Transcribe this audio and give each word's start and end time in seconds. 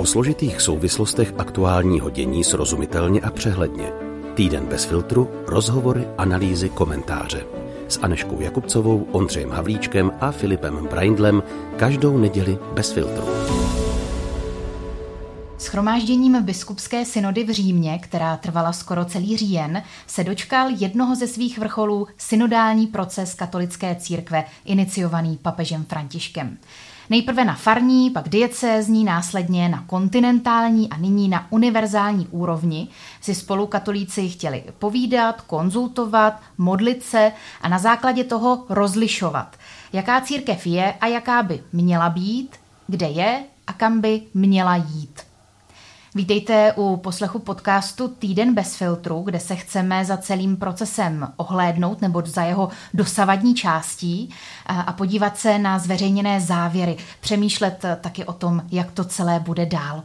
O 0.00 0.06
složitých 0.06 0.60
souvislostech 0.60 1.34
aktuálního 1.38 2.10
dění 2.10 2.44
srozumitelně 2.44 3.20
a 3.20 3.30
přehledně. 3.30 3.92
Týden 4.34 4.66
bez 4.66 4.84
filtru, 4.84 5.30
rozhovory, 5.46 6.08
analýzy, 6.18 6.68
komentáře. 6.68 7.46
S 7.88 7.98
Aneškou 8.02 8.40
Jakubcovou, 8.40 9.06
Ondřejem 9.12 9.50
Havlíčkem 9.50 10.12
a 10.20 10.30
Filipem 10.30 10.86
Braindlem 10.86 11.42
každou 11.76 12.18
neděli 12.18 12.58
bez 12.74 12.92
filtru. 12.92 13.24
Schromážděním 15.58 16.42
biskupské 16.42 17.04
synody 17.04 17.44
v 17.44 17.50
Římě, 17.50 17.98
která 18.02 18.36
trvala 18.36 18.72
skoro 18.72 19.04
celý 19.04 19.36
říjen, 19.36 19.82
se 20.06 20.24
dočkal 20.24 20.68
jednoho 20.70 21.16
ze 21.16 21.26
svých 21.26 21.58
vrcholů 21.58 22.06
synodální 22.18 22.86
proces 22.86 23.34
katolické 23.34 23.94
církve 23.94 24.44
iniciovaný 24.64 25.38
papežem 25.42 25.84
Františkem. 25.84 26.58
Nejprve 27.10 27.44
na 27.44 27.54
farní, 27.54 28.10
pak 28.10 28.28
diecézní, 28.28 29.04
následně 29.04 29.68
na 29.68 29.84
kontinentální 29.86 30.90
a 30.90 30.96
nyní 30.96 31.28
na 31.28 31.46
univerzální 31.50 32.28
úrovni 32.28 32.88
si 33.20 33.34
spolu 33.34 33.66
katolíci 33.66 34.28
chtěli 34.28 34.64
povídat, 34.78 35.40
konzultovat, 35.40 36.40
modlit 36.58 37.02
se 37.02 37.32
a 37.60 37.68
na 37.68 37.78
základě 37.78 38.24
toho 38.24 38.64
rozlišovat, 38.68 39.56
jaká 39.92 40.20
církev 40.20 40.66
je 40.66 40.92
a 40.92 41.06
jaká 41.06 41.42
by 41.42 41.62
měla 41.72 42.08
být, 42.08 42.56
kde 42.86 43.06
je 43.06 43.44
a 43.66 43.72
kam 43.72 44.00
by 44.00 44.22
měla 44.34 44.76
jít. 44.76 45.29
Vítejte 46.14 46.72
u 46.76 46.96
poslechu 46.96 47.38
podcastu 47.38 48.08
Týden 48.08 48.54
bez 48.54 48.76
filtru, 48.76 49.22
kde 49.22 49.40
se 49.40 49.56
chceme 49.56 50.04
za 50.04 50.16
celým 50.16 50.56
procesem 50.56 51.32
ohlédnout 51.36 52.00
nebo 52.00 52.22
za 52.26 52.42
jeho 52.42 52.68
dosavadní 52.94 53.54
částí 53.54 54.30
a 54.66 54.92
podívat 54.92 55.38
se 55.38 55.58
na 55.58 55.78
zveřejněné 55.78 56.40
závěry, 56.40 56.96
přemýšlet 57.20 57.84
taky 58.00 58.24
o 58.24 58.32
tom, 58.32 58.62
jak 58.70 58.92
to 58.92 59.04
celé 59.04 59.40
bude 59.40 59.66
dál. 59.66 60.02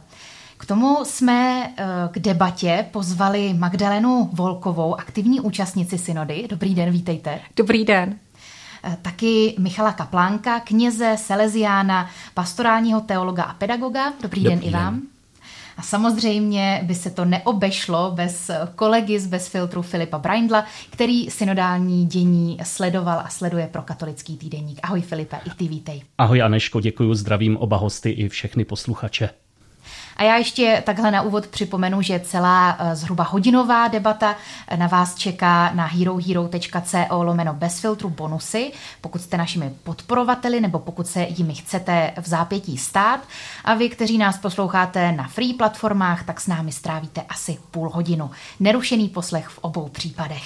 K 0.56 0.66
tomu 0.66 0.98
jsme 1.04 1.66
eh, 1.76 1.84
k 2.10 2.18
debatě 2.18 2.86
pozvali 2.90 3.54
Magdalenu 3.54 4.30
Volkovou, 4.32 5.00
aktivní 5.00 5.40
účastnici 5.40 5.98
synody. 5.98 6.46
Dobrý 6.50 6.74
den, 6.74 6.90
vítejte. 6.90 7.40
Dobrý 7.56 7.84
den 7.84 8.18
eh, 8.84 8.96
taky 9.02 9.54
Michala 9.58 9.92
Kaplánka, 9.92 10.60
kněze, 10.60 11.16
seleziána, 11.18 12.10
pastorálního 12.34 13.00
teologa 13.00 13.42
a 13.42 13.54
pedagoga. 13.54 14.12
Dobrý, 14.22 14.42
Dobrý 14.42 14.44
den 14.44 14.60
i 14.62 14.70
vám. 14.70 15.02
A 15.76 15.82
samozřejmě 15.82 16.80
by 16.82 16.94
se 16.94 17.10
to 17.10 17.24
neobešlo 17.24 18.10
bez 18.10 18.50
kolegy 18.74 19.20
z 19.20 19.26
Bez 19.26 19.48
filtru 19.48 19.82
Filipa 19.82 20.18
Braindla, 20.18 20.66
který 20.90 21.30
synodální 21.30 22.06
dění 22.06 22.58
sledoval 22.62 23.18
a 23.18 23.28
sleduje 23.28 23.66
pro 23.66 23.82
katolický 23.82 24.36
týdeník. 24.36 24.80
Ahoj 24.82 25.00
Filipe, 25.00 25.36
i 25.44 25.50
ty 25.50 25.68
vítej. 25.68 26.02
Ahoj 26.18 26.42
Aneško, 26.42 26.80
děkuji, 26.80 27.14
zdravím 27.14 27.56
oba 27.56 27.76
hosty 27.76 28.10
i 28.10 28.28
všechny 28.28 28.64
posluchače. 28.64 29.30
A 30.16 30.22
já 30.22 30.36
ještě 30.36 30.82
takhle 30.86 31.10
na 31.10 31.22
úvod 31.22 31.46
připomenu, 31.46 32.02
že 32.02 32.20
celá 32.20 32.76
eh, 32.78 32.96
zhruba 32.96 33.24
hodinová 33.24 33.88
debata 33.88 34.36
eh, 34.68 34.76
na 34.76 34.86
vás 34.86 35.14
čeká 35.14 35.70
na 35.74 35.86
herohero.co 35.86 37.22
lomeno 37.22 37.54
bez 37.54 37.80
filtru 37.80 38.10
bonusy, 38.10 38.72
pokud 39.00 39.22
jste 39.22 39.36
našimi 39.36 39.72
podporovateli 39.82 40.60
nebo 40.60 40.78
pokud 40.78 41.06
se 41.06 41.26
jimi 41.28 41.54
chcete 41.54 42.12
v 42.20 42.28
zápětí 42.28 42.78
stát. 42.78 43.20
A 43.64 43.74
vy, 43.74 43.88
kteří 43.88 44.18
nás 44.18 44.38
posloucháte 44.38 45.12
na 45.12 45.28
free 45.28 45.54
platformách, 45.54 46.24
tak 46.24 46.40
s 46.40 46.46
námi 46.46 46.72
strávíte 46.72 47.22
asi 47.28 47.58
půl 47.70 47.90
hodinu. 47.90 48.30
Nerušený 48.60 49.08
poslech 49.08 49.48
v 49.48 49.58
obou 49.58 49.88
případech. 49.88 50.42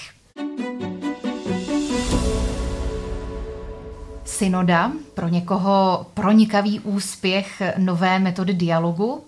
Synoda, 4.25 4.93
pro 5.15 5.29
někoho 5.29 6.07
pronikavý 6.15 6.81
úspěch 6.81 7.63
nové 7.79 8.19
metody 8.19 8.55
dialogu, 8.55 9.25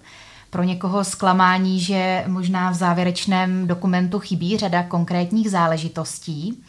pro 0.53 0.62
někoho 0.62 1.05
zklamání, 1.05 1.81
že 1.81 2.25
možná 2.27 2.70
v 2.70 2.75
závěrečném 2.75 3.67
dokumentu 3.67 4.19
chybí 4.19 4.59
řada 4.59 4.83
konkrétních 4.83 5.50
záležitostí. 5.50 6.62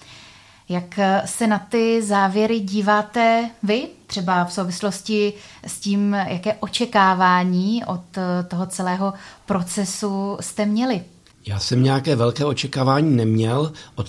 Jak 0.69 0.99
se 1.25 1.47
na 1.47 1.59
ty 1.59 2.01
závěry 2.01 2.59
díváte 2.59 3.49
vy, 3.63 3.87
třeba 4.07 4.45
v 4.45 4.53
souvislosti 4.53 5.33
s 5.67 5.79
tím, 5.79 6.13
jaké 6.13 6.53
očekávání 6.53 7.85
od 7.85 8.01
toho 8.47 8.65
celého 8.65 9.13
procesu 9.45 10.37
jste 10.39 10.65
měli? 10.65 11.03
Já 11.47 11.59
jsem 11.59 11.83
nějaké 11.83 12.15
velké 12.15 12.45
očekávání 12.45 13.15
neměl 13.15 13.73
od 13.95 14.07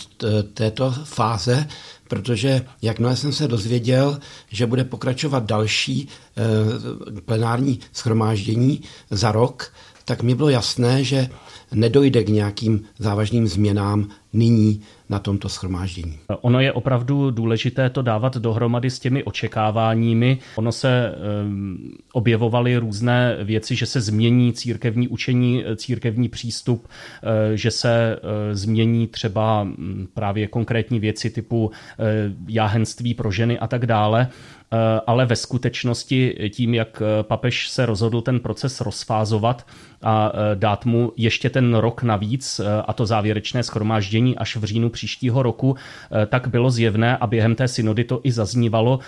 této 0.54 0.90
fáze, 1.04 1.68
protože 2.14 2.66
jakmile 2.82 3.16
jsem 3.16 3.32
se 3.32 3.48
dozvěděl, 3.48 4.18
že 4.48 4.66
bude 4.66 4.84
pokračovat 4.84 5.44
další 5.44 6.08
eh, 6.08 7.20
plenární 7.20 7.80
schromáždění 7.92 8.80
za 9.10 9.32
rok, 9.32 9.72
tak 10.04 10.22
mi 10.22 10.34
bylo 10.34 10.48
jasné, 10.48 11.04
že 11.04 11.28
nedojde 11.72 12.24
k 12.24 12.28
nějakým 12.28 12.84
závažným 12.98 13.48
změnám 13.48 14.08
nyní 14.32 14.82
na 15.14 15.18
tomto 15.18 15.48
schromáždění. 15.48 16.18
Ono 16.40 16.60
je 16.60 16.72
opravdu 16.72 17.30
důležité 17.30 17.90
to 17.90 18.02
dávat 18.02 18.36
dohromady 18.36 18.90
s 18.90 18.98
těmi 18.98 19.24
očekáváními. 19.24 20.38
Ono 20.56 20.72
se 20.72 21.14
um, 21.14 21.78
objevovaly 22.12 22.76
různé 22.76 23.36
věci, 23.44 23.76
že 23.76 23.86
se 23.86 24.00
změní 24.00 24.52
církevní 24.52 25.08
učení, 25.08 25.64
církevní 25.76 26.28
přístup, 26.28 26.88
uh, 26.88 27.54
že 27.54 27.70
se 27.70 28.16
uh, 28.16 28.28
změní 28.52 29.06
třeba 29.06 29.62
um, 29.62 30.08
právě 30.14 30.46
konkrétní 30.46 30.98
věci 30.98 31.30
typu 31.30 31.66
uh, 31.66 31.72
jáhenství 32.48 33.14
pro 33.14 33.30
ženy 33.30 33.58
a 33.58 33.66
tak 33.66 33.86
dále. 33.86 34.28
Eh, 34.74 35.00
ale 35.06 35.26
ve 35.26 35.36
skutečnosti 35.36 36.50
tím, 36.50 36.74
jak 36.74 37.02
eh, 37.02 37.22
papež 37.22 37.68
se 37.68 37.86
rozhodl 37.86 38.20
ten 38.20 38.40
proces 38.40 38.80
rozfázovat 38.80 39.66
a 40.02 40.32
eh, 40.34 40.56
dát 40.56 40.84
mu 40.84 41.12
ještě 41.16 41.50
ten 41.50 41.74
rok 41.74 42.02
navíc, 42.02 42.60
a 42.86 42.92
to 42.92 43.06
závěrečné 43.06 43.62
schromáždění 43.62 44.36
až 44.36 44.56
v 44.56 44.64
říjnu 44.64 44.90
příštího 44.90 45.42
roku, 45.42 45.76
tak 46.26 46.48
bylo 46.48 46.70
zjevné 46.70 47.16
a 47.16 47.26
během 47.26 47.54
té 47.54 47.68
synody 47.68 48.04
to 48.04 48.20
i 48.22 48.32
zaznívalo, 48.32 48.98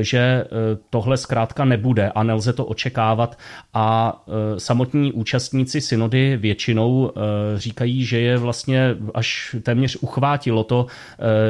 že 0.00 0.44
tohle 0.90 1.16
zkrátka 1.16 1.64
nebude 1.64 2.10
a 2.14 2.22
nelze 2.22 2.52
to 2.52 2.64
očekávat. 2.64 3.38
A 3.74 4.16
samotní 4.58 5.12
účastníci 5.12 5.80
synody 5.80 6.36
většinou 6.36 7.12
říkají, 7.56 8.04
že 8.04 8.20
je 8.20 8.38
vlastně 8.38 8.96
až 9.14 9.56
téměř 9.62 9.96
uchvátilo 10.00 10.64
to, 10.64 10.86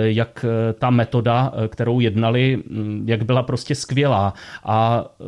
jak 0.05 0.45
ta 0.79 0.91
metoda, 0.91 1.53
kterou 1.69 2.01
jednali, 2.01 2.57
hm, 2.57 3.05
jak 3.07 3.23
byla 3.23 3.43
prostě 3.43 3.64
prostě 3.65 3.75
skvělá 3.75 4.35
a 4.65 5.05
e, 5.21 5.25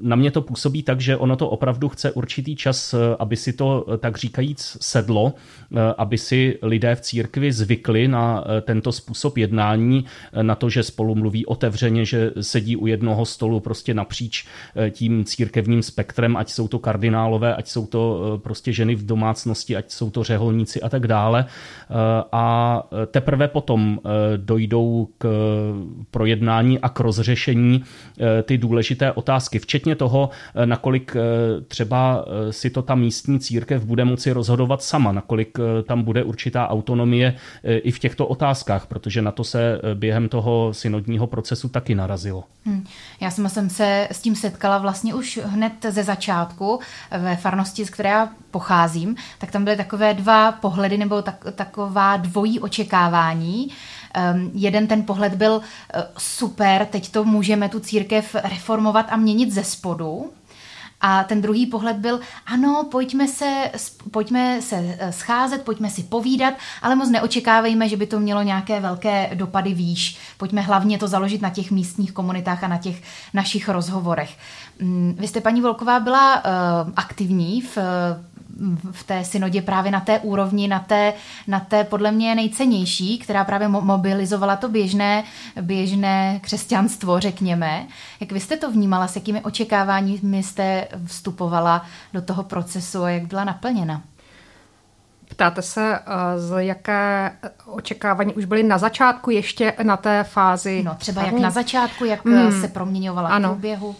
na 0.00 0.16
mě 0.16 0.30
to 0.30 0.42
působí 0.42 0.82
tak, 0.82 1.00
že 1.00 1.16
ono 1.16 1.36
to 1.36 1.48
opravdu 1.48 1.88
chce 1.88 2.12
určitý 2.12 2.56
čas, 2.56 2.94
e, 2.94 3.16
aby 3.18 3.36
si 3.36 3.52
to 3.52 3.84
e, 3.94 3.98
tak 3.98 4.16
říkajíc 4.16 4.76
sedlo, 4.80 5.34
aby 5.98 6.18
si 6.18 6.58
lidé 6.62 6.94
v 6.94 7.00
církvi 7.00 7.52
zvykli 7.52 8.08
na 8.08 8.44
tento 8.62 8.92
způsob 8.92 9.36
jednání, 9.38 10.04
na 10.42 10.54
to, 10.54 10.70
že 10.70 10.82
spolu 10.82 11.14
mluví 11.14 11.46
otevřeně, 11.46 12.04
že 12.04 12.32
sedí 12.40 12.76
u 12.76 12.86
jednoho 12.86 13.24
stolu 13.24 13.60
prostě 13.60 13.94
napříč 13.94 14.46
tím 14.90 15.24
církevním 15.24 15.82
spektrem, 15.82 16.36
ať 16.36 16.50
jsou 16.50 16.68
to 16.68 16.78
kardinálové, 16.78 17.54
ať 17.54 17.68
jsou 17.68 17.86
to 17.86 18.40
prostě 18.42 18.72
ženy 18.72 18.94
v 18.94 19.06
domácnosti, 19.06 19.76
ať 19.76 19.90
jsou 19.90 20.10
to 20.10 20.24
řeholníci 20.24 20.80
a 20.80 20.88
tak 20.88 21.06
dále. 21.06 21.44
A 22.32 22.82
teprve 23.10 23.48
potom 23.48 23.98
dojdou 24.36 25.08
k 25.18 25.26
projednání 26.10 26.78
a 26.78 26.88
k 26.88 27.00
rozřešení 27.00 27.65
řešení 27.66 27.84
eh, 28.20 28.42
ty 28.42 28.58
důležité 28.58 29.12
otázky, 29.12 29.58
včetně 29.58 29.96
toho, 29.96 30.30
eh, 30.54 30.66
nakolik 30.66 31.16
eh, 31.16 31.60
třeba 31.60 32.24
si 32.50 32.70
to 32.70 32.82
ta 32.82 32.94
místní 32.94 33.40
církev 33.40 33.84
bude 33.84 34.04
moci 34.04 34.32
rozhodovat 34.32 34.82
sama, 34.82 35.12
nakolik 35.12 35.58
tam 35.86 36.02
bude 36.02 36.24
určitá 36.24 36.68
autonomie 36.68 37.36
i 37.64 37.90
v 37.90 37.98
těchto 37.98 38.26
otázkách, 38.26 38.86
protože 38.86 39.22
na 39.22 39.30
to 39.30 39.44
se 39.44 39.80
během 39.94 40.28
toho 40.28 40.74
synodního 40.74 41.26
procesu 41.26 41.68
taky 41.68 41.94
narazilo. 41.94 42.44
Hmm. 42.64 42.84
Já 43.20 43.30
jsem 43.30 43.68
se 43.68 44.08
s 44.10 44.20
tím 44.20 44.36
setkala 44.36 44.78
vlastně 44.78 45.14
už 45.14 45.40
hned 45.44 45.72
ze 45.88 46.04
začátku 46.04 46.80
ve 47.18 47.36
farnosti, 47.36 47.84
z 47.84 47.90
které 47.90 48.10
já 48.10 48.28
pocházím, 48.50 49.16
tak 49.38 49.50
tam 49.50 49.64
byly 49.64 49.76
takové 49.76 50.14
dva 50.14 50.52
pohledy 50.52 50.98
nebo 50.98 51.22
tak, 51.22 51.44
taková 51.54 52.16
dvojí 52.16 52.60
očekávání. 52.60 53.68
Um, 54.16 54.50
jeden 54.54 54.86
ten 54.86 55.02
pohled 55.02 55.34
byl 55.34 55.52
uh, 55.52 56.02
super, 56.18 56.86
teď 56.86 57.08
to 57.08 57.24
můžeme 57.24 57.68
tu 57.68 57.80
církev 57.80 58.34
reformovat 58.34 59.06
a 59.08 59.16
měnit 59.16 59.52
ze 59.52 59.64
spodu. 59.64 60.32
A 61.00 61.24
ten 61.24 61.42
druhý 61.42 61.66
pohled 61.66 61.96
byl, 61.96 62.20
ano, 62.46 62.88
pojďme 62.90 63.28
se, 63.28 63.70
pojďme 64.10 64.62
se 64.62 64.96
eh, 64.98 65.12
scházet, 65.12 65.62
pojďme 65.62 65.90
si 65.90 66.02
povídat, 66.02 66.54
ale 66.82 66.96
moc 66.96 67.10
neočekávejme, 67.10 67.88
že 67.88 67.96
by 67.96 68.06
to 68.06 68.20
mělo 68.20 68.42
nějaké 68.42 68.80
velké 68.80 69.30
dopady 69.34 69.74
výš. 69.74 70.18
Pojďme 70.36 70.60
hlavně 70.60 70.98
to 70.98 71.08
založit 71.08 71.42
na 71.42 71.50
těch 71.50 71.70
místních 71.70 72.12
komunitách 72.12 72.64
a 72.64 72.68
na 72.68 72.78
těch 72.78 73.02
našich 73.34 73.68
rozhovorech. 73.68 74.36
Mm, 74.80 75.16
vy 75.18 75.28
jste, 75.28 75.40
paní 75.40 75.60
Volková, 75.60 76.00
byla 76.00 76.36
uh, 76.36 76.92
aktivní 76.96 77.62
v 77.62 77.78
v 78.92 79.04
té 79.04 79.24
synodě 79.24 79.62
právě 79.62 79.92
na 79.92 80.00
té 80.00 80.18
úrovni, 80.18 80.68
na 80.68 80.78
té, 80.78 81.12
na 81.46 81.60
té 81.60 81.84
podle 81.84 82.12
mě 82.12 82.34
nejcennější, 82.34 83.18
která 83.18 83.44
právě 83.44 83.68
mobilizovala 83.68 84.56
to 84.56 84.68
běžné, 84.68 85.24
běžné 85.60 86.40
křesťanstvo, 86.42 87.20
řekněme. 87.20 87.86
Jak 88.20 88.32
vy 88.32 88.40
jste 88.40 88.56
to 88.56 88.70
vnímala, 88.70 89.08
s 89.08 89.16
jakými 89.16 89.40
očekáváními 89.40 90.42
jste 90.42 90.88
vstupovala 91.06 91.86
do 92.12 92.22
toho 92.22 92.42
procesu 92.42 93.02
a 93.02 93.10
jak 93.10 93.26
byla 93.26 93.44
naplněna? 93.44 94.02
Ptáte 95.28 95.62
se, 95.62 95.98
eh, 95.98 96.38
z 96.38 96.64
jaké 96.64 97.32
očekávání 97.66 98.34
už 98.34 98.44
byly 98.44 98.62
na 98.62 98.78
začátku 98.78 99.30
ještě 99.30 99.72
na 99.82 99.96
té 99.96 100.24
fázi? 100.24 100.82
No 100.82 100.94
třeba 100.94 101.22
jak 101.22 101.34
na 101.34 101.50
začátku, 101.50 102.04
jak 102.04 102.24
hmm. 102.24 102.60
se 102.60 102.68
proměňovala 102.68 103.28
ano. 103.28 103.48
v 103.48 103.52
průběhu? 103.52 103.96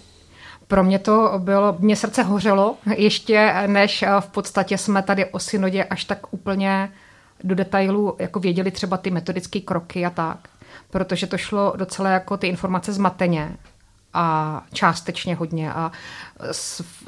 Pro 0.68 0.84
mě 0.84 0.98
to 0.98 1.32
bylo, 1.38 1.76
mě 1.78 1.96
srdce 1.96 2.22
hořelo, 2.22 2.76
ještě 2.96 3.54
než 3.66 4.02
eh, 4.02 4.08
v 4.20 4.26
podstatě 4.26 4.78
jsme 4.78 5.02
tady 5.02 5.26
o 5.26 5.38
synodě 5.38 5.84
až 5.84 6.04
tak 6.04 6.32
úplně 6.32 6.92
do 7.44 7.54
detailu 7.54 8.16
jako 8.18 8.40
věděli 8.40 8.70
třeba 8.70 8.96
ty 8.96 9.10
metodické 9.10 9.60
kroky 9.60 10.06
a 10.06 10.10
tak. 10.10 10.48
Protože 10.90 11.26
to 11.26 11.38
šlo 11.38 11.72
docela 11.76 12.10
jako 12.10 12.36
ty 12.36 12.46
informace 12.46 12.92
zmateně 12.92 13.56
a 14.14 14.62
částečně 14.72 15.34
hodně 15.34 15.72
a 15.72 15.92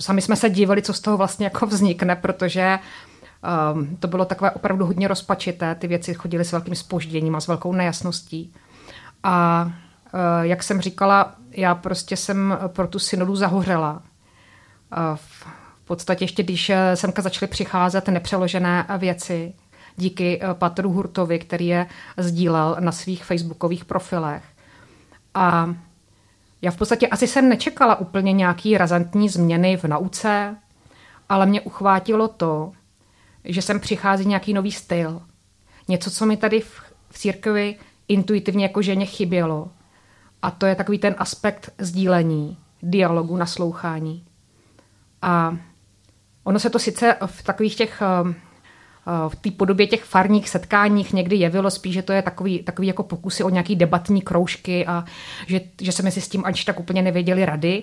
sami 0.01 0.23
jsme 0.23 0.37
se 0.37 0.51
dívali, 0.51 0.83
co 0.83 0.93
z 0.93 1.01
toho 1.01 1.17
vlastně 1.17 1.47
jako 1.47 1.67
vznikne, 1.67 2.17
protože 2.17 2.79
um, 3.73 3.97
to 3.97 4.09
bylo 4.09 4.25
takové 4.25 4.51
opravdu 4.51 4.87
hodně 4.87 5.09
rozpačité, 5.09 5.75
ty 5.75 5.87
věci 5.87 6.15
chodily 6.15 6.45
s 6.45 6.53
velkým 6.53 6.75
spožděním 6.75 7.37
a 7.37 7.41
s 7.41 7.49
velkou 7.49 7.73
nejasností. 7.73 8.55
A 9.23 9.65
uh, 9.65 10.21
jak 10.43 10.63
jsem 10.63 10.81
říkala, 10.81 11.35
já 11.59 11.75
prostě 11.75 12.17
jsem 12.17 12.59
pro 12.67 12.87
tu 12.87 12.99
synodu 12.99 13.37
zahořela. 13.37 14.03
V 15.15 15.47
podstatě 15.85 16.25
ještě, 16.25 16.43
když 16.43 16.71
semka 16.95 17.23
začaly 17.23 17.51
přicházet 17.51 18.09
nepřeložené 18.09 18.87
věci, 18.99 19.55
díky 19.97 20.41
eh, 20.43 20.55
Patru 20.55 20.93
Hurtovi, 20.93 21.39
který 21.39 21.67
je 21.67 21.87
sdílel 22.17 22.77
na 22.81 22.93
svých 22.93 23.25
facebookových 23.25 23.85
profilech. 23.85 24.45
A 25.35 25.75
já 26.63 26.71
v 26.71 26.77
podstatě 26.77 27.09
asi 27.09 27.27
jsem 27.27 27.49
nečekala 27.49 28.01
úplně 28.01 28.33
nějaký 28.33 28.79
razantní 28.79 29.29
změny 29.29 29.77
v 29.77 29.85
nauce, 29.85 30.57
ale 31.29 31.47
mě 31.47 31.61
uchvátilo 31.61 32.29
to, 32.29 32.73
že 33.45 33.63
sem 33.63 33.81
přichází 33.81 34.27
nějaký 34.27 34.53
nový 34.55 34.73
styl. 34.73 35.23
Něco, 35.89 36.11
co 36.11 36.27
mi 36.27 36.37
tady 36.37 36.61
v, 36.61 36.81
v 37.11 37.19
církvi 37.19 37.77
intuitivně 38.09 38.65
jako 38.65 38.83
ženě 38.83 39.07
chybělo. 39.07 39.69
A 40.43 40.51
to 40.51 40.67
je 40.67 40.75
takový 40.75 40.99
ten 40.99 41.15
aspekt 41.19 41.71
sdílení, 41.79 42.57
dialogu, 42.83 43.37
naslouchání. 43.37 44.25
A 45.23 45.57
ono 46.45 46.59
se 46.59 46.71
to 46.71 46.79
sice 46.79 47.17
v 47.27 47.43
takových 47.43 47.77
těch 47.77 48.03
eh, 48.03 48.35
eh, 48.35 49.29
v 49.29 49.37
té 49.37 49.51
podobě 49.51 49.87
těch 49.87 50.05
farních 50.05 50.49
setkáních 50.49 51.13
někdy 51.13 51.37
jevilo 51.37 51.71
spíš, 51.71 51.95
že 51.95 52.03
to 52.03 52.13
je 52.13 52.23
takový, 52.23 52.63
takový 52.63 52.89
jako 52.89 53.03
pokusy 53.03 53.43
o 53.43 53.51
nějaký 53.51 53.77
debatní 53.77 54.23
kroužky 54.23 54.87
a 54.87 55.05
že, 55.47 55.61
že 55.81 55.93
jsme 55.93 56.11
si 56.11 56.21
s 56.21 56.29
tím 56.29 56.43
ani 56.45 56.65
tak 56.67 56.81
úplně 56.81 57.03
nevěděli 57.03 57.45
rady. 57.45 57.83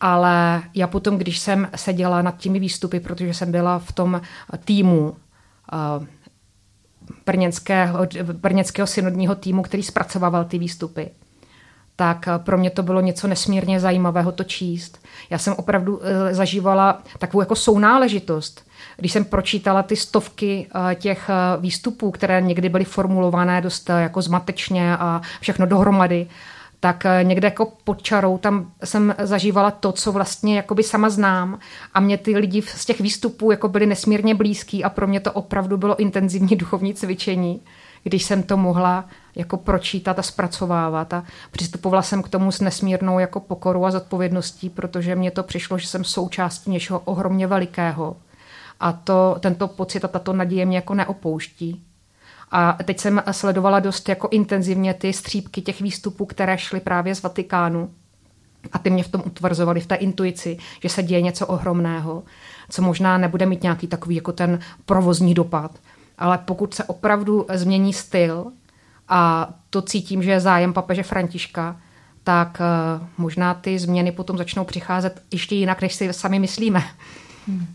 Ale 0.00 0.62
já 0.74 0.86
potom, 0.86 1.18
když 1.18 1.38
jsem 1.38 1.68
seděla 1.76 2.22
nad 2.22 2.36
těmi 2.36 2.58
výstupy, 2.58 3.00
protože 3.00 3.34
jsem 3.34 3.52
byla 3.52 3.78
v 3.78 3.92
tom 3.92 4.20
týmu 4.64 5.16
eh, 5.72 6.06
brněnského, 7.26 8.06
brněnského 8.32 8.86
synodního 8.86 9.34
týmu, 9.34 9.62
který 9.62 9.82
zpracovával 9.82 10.44
ty 10.44 10.58
výstupy, 10.58 11.10
tak 11.96 12.28
eh, 12.28 12.38
pro 12.38 12.58
mě 12.58 12.70
to 12.70 12.82
bylo 12.82 13.00
něco 13.00 13.26
nesmírně 13.28 13.80
zajímavého 13.80 14.32
to 14.32 14.44
číst. 14.44 14.98
Já 15.30 15.38
jsem 15.38 15.54
opravdu 15.54 16.00
eh, 16.02 16.34
zažívala 16.34 17.02
takovou 17.18 17.42
jako 17.42 17.56
sounáležitost, 17.56 18.66
když 18.96 19.12
jsem 19.12 19.24
pročítala 19.24 19.82
ty 19.82 19.96
stovky 19.96 20.66
eh, 20.90 20.94
těch 20.94 21.30
výstupů, 21.60 22.10
které 22.10 22.40
někdy 22.40 22.68
byly 22.68 22.84
formulované 22.84 23.60
dost 23.60 23.88
jako 23.88 24.22
zmatečně 24.22 24.96
a 24.96 25.20
všechno 25.40 25.66
dohromady, 25.66 26.26
tak 26.80 27.06
někde 27.22 27.46
jako 27.46 27.72
pod 27.84 28.02
čarou 28.02 28.38
tam 28.38 28.72
jsem 28.84 29.14
zažívala 29.18 29.70
to, 29.70 29.92
co 29.92 30.12
vlastně 30.12 30.56
jakoby 30.56 30.82
sama 30.82 31.10
znám 31.10 31.58
a 31.94 32.00
mě 32.00 32.18
ty 32.18 32.36
lidi 32.36 32.62
z 32.62 32.84
těch 32.84 33.00
výstupů 33.00 33.50
jako 33.50 33.68
byli 33.68 33.86
nesmírně 33.86 34.34
blízký 34.34 34.84
a 34.84 34.90
pro 34.90 35.06
mě 35.06 35.20
to 35.20 35.32
opravdu 35.32 35.76
bylo 35.76 35.96
intenzivní 35.96 36.56
duchovní 36.56 36.94
cvičení 36.94 37.60
když 38.04 38.24
jsem 38.24 38.42
to 38.42 38.56
mohla 38.56 39.04
jako 39.36 39.56
pročítat 39.56 40.18
a 40.18 40.22
zpracovávat 40.22 41.12
a 41.12 41.24
přistupovala 41.50 42.02
jsem 42.02 42.22
k 42.22 42.28
tomu 42.28 42.52
s 42.52 42.60
nesmírnou 42.60 43.18
jako 43.18 43.40
pokorou 43.40 43.84
a 43.84 43.90
zodpovědností, 43.90 44.70
protože 44.70 45.16
mně 45.16 45.30
to 45.30 45.42
přišlo, 45.42 45.78
že 45.78 45.86
jsem 45.86 46.04
součástí 46.04 46.70
něčeho 46.70 46.98
ohromně 46.98 47.46
velikého. 47.46 48.16
A 48.80 48.92
to, 48.92 49.36
tento 49.40 49.68
pocit 49.68 50.04
a 50.04 50.08
tato 50.08 50.32
naděje 50.32 50.66
mě 50.66 50.76
jako 50.76 50.94
neopouští. 50.94 51.84
A 52.50 52.78
teď 52.84 53.00
jsem 53.00 53.22
sledovala 53.30 53.80
dost 53.80 54.08
jako 54.08 54.28
intenzivně 54.30 54.94
ty 54.94 55.12
střípky 55.12 55.62
těch 55.62 55.80
výstupů, 55.80 56.26
které 56.26 56.58
šly 56.58 56.80
právě 56.80 57.14
z 57.14 57.22
Vatikánu. 57.22 57.90
A 58.72 58.78
ty 58.78 58.90
mě 58.90 59.04
v 59.04 59.08
tom 59.08 59.22
utvrzovaly, 59.26 59.80
v 59.80 59.86
té 59.86 59.94
intuici, 59.94 60.58
že 60.82 60.88
se 60.88 61.02
děje 61.02 61.20
něco 61.20 61.46
ohromného, 61.46 62.22
co 62.70 62.82
možná 62.82 63.18
nebude 63.18 63.46
mít 63.46 63.62
nějaký 63.62 63.86
takový 63.86 64.16
jako 64.16 64.32
ten 64.32 64.58
provozní 64.86 65.34
dopad, 65.34 65.78
ale 66.18 66.38
pokud 66.38 66.74
se 66.74 66.84
opravdu 66.84 67.46
změní 67.54 67.92
styl 67.92 68.52
a 69.08 69.48
to 69.70 69.82
cítím, 69.82 70.22
že 70.22 70.30
je 70.30 70.40
zájem 70.40 70.72
papeže 70.72 71.02
Františka, 71.02 71.76
tak 72.24 72.60
uh, 72.60 73.06
možná 73.18 73.54
ty 73.54 73.78
změny 73.78 74.12
potom 74.12 74.38
začnou 74.38 74.64
přicházet 74.64 75.22
ještě 75.30 75.54
jinak, 75.54 75.82
než 75.82 75.94
si 75.94 76.12
sami 76.12 76.38
myslíme. 76.38 76.82
Hmm. 77.48 77.66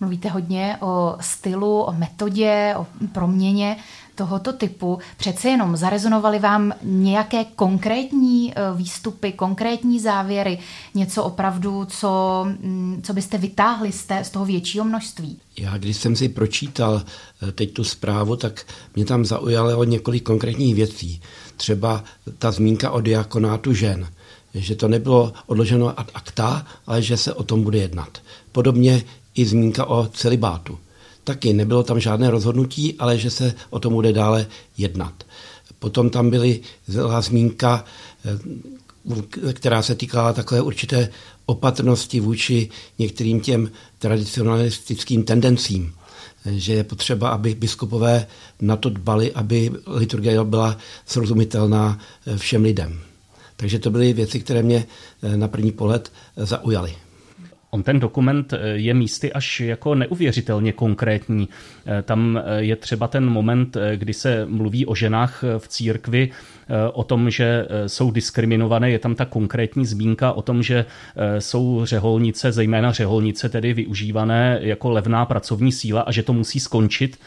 Mluvíte 0.00 0.28
hodně 0.28 0.76
o 0.80 1.16
stylu, 1.20 1.82
o 1.82 1.92
metodě, 1.92 2.74
o 2.76 2.86
proměně 3.12 3.76
tohoto 4.16 4.52
typu. 4.52 4.98
Přece 5.16 5.48
jenom 5.48 5.76
zarezonovaly 5.76 6.38
vám 6.38 6.72
nějaké 6.82 7.44
konkrétní 7.44 8.52
eh, 8.52 8.60
výstupy, 8.76 9.32
konkrétní 9.32 10.00
závěry, 10.00 10.58
něco 10.94 11.24
opravdu, 11.24 11.84
co, 11.84 12.44
mm, 12.48 13.00
co 13.04 13.12
byste 13.12 13.38
vytáhli 13.38 13.92
z, 13.92 14.04
té, 14.04 14.24
z 14.24 14.30
toho 14.30 14.44
většího 14.44 14.84
množství? 14.84 15.38
Já, 15.58 15.78
když 15.78 15.96
jsem 15.96 16.16
si 16.16 16.28
pročítal 16.28 17.02
eh, 17.02 17.52
teď 17.52 17.72
tu 17.72 17.84
zprávu, 17.84 18.36
tak 18.36 18.66
mě 18.94 19.04
tam 19.04 19.24
zaujalo 19.24 19.84
několik 19.84 20.22
konkrétních 20.22 20.74
věcí. 20.74 21.20
Třeba 21.56 22.04
ta 22.38 22.50
zmínka 22.50 22.90
o 22.90 23.00
diakonátu 23.00 23.74
žen, 23.74 24.08
že 24.54 24.76
to 24.76 24.88
nebylo 24.88 25.32
odloženo 25.46 26.00
ad 26.00 26.10
acta, 26.14 26.66
ale 26.86 27.02
že 27.02 27.16
se 27.16 27.34
o 27.34 27.42
tom 27.42 27.62
bude 27.62 27.78
jednat. 27.78 28.18
Podobně 28.52 29.04
i 29.34 29.46
zmínka 29.46 29.84
o 29.84 30.06
celibátu. 30.06 30.78
Taky 31.26 31.52
nebylo 31.52 31.82
tam 31.82 32.00
žádné 32.00 32.30
rozhodnutí, 32.30 32.94
ale 32.98 33.18
že 33.18 33.30
se 33.30 33.54
o 33.70 33.78
tom 33.78 33.92
bude 33.92 34.12
dále 34.12 34.46
jednat. 34.78 35.24
Potom 35.78 36.10
tam 36.10 36.30
byly 36.30 36.60
zmínka, 37.20 37.84
eh, 38.24 39.52
která 39.52 39.82
se 39.82 39.94
týkala 39.94 40.32
takové 40.32 40.60
určité 40.60 41.08
opatrnosti 41.46 42.20
vůči 42.20 42.68
některým 42.98 43.40
těm 43.40 43.70
tradicionalistickým 43.98 45.24
tendencím 45.24 45.92
že 46.46 46.72
je 46.72 46.84
potřeba, 46.84 47.28
aby 47.28 47.54
biskupové 47.54 48.26
na 48.60 48.76
to 48.76 48.90
dbali, 48.90 49.32
aby 49.32 49.70
liturgie 49.86 50.44
byla 50.44 50.78
srozumitelná 51.06 51.98
eh, 52.26 52.38
všem 52.38 52.62
lidem. 52.62 53.00
Takže 53.56 53.78
to 53.78 53.90
byly 53.90 54.12
věci, 54.12 54.40
které 54.40 54.62
mě 54.62 54.86
eh, 55.22 55.36
na 55.36 55.48
první 55.48 55.72
pohled 55.72 56.12
zaujaly. 56.36 57.05
On 57.70 57.82
ten 57.82 58.00
dokument 58.00 58.52
eh, 58.52 58.58
je 58.68 58.94
místy 58.94 59.32
až 59.32 59.60
jako 59.60 59.94
neuvěřitelně 59.94 60.72
konkrétní. 60.72 61.48
Eh, 61.86 62.02
tam 62.02 62.40
eh, 62.44 62.62
je 62.62 62.76
třeba 62.76 63.08
ten 63.08 63.26
moment, 63.26 63.76
kdy 63.96 64.14
se 64.14 64.46
mluví 64.46 64.86
o 64.86 64.94
ženách 64.94 65.44
v 65.58 65.68
církvi, 65.68 66.30
o 66.92 67.04
tom, 67.04 67.30
že 67.30 67.66
jsou 67.86 68.10
diskriminované. 68.10 68.90
Je 68.90 68.98
tam 68.98 69.14
ta 69.14 69.24
konkrétní 69.24 69.86
zmínka 69.86 70.32
o 70.32 70.42
tom, 70.42 70.62
že 70.62 70.84
jsou 71.38 71.80
řeholnice, 71.84 72.52
zejména 72.52 72.92
řeholnice 72.92 73.48
tedy 73.48 73.72
využívané 73.72 74.58
jako 74.62 74.90
levná 74.90 75.24
pracovní 75.24 75.72
síla 75.72 76.00
a 76.00 76.12
že 76.12 76.22
to 76.22 76.32
musí 76.32 76.60
skončit 76.60 77.20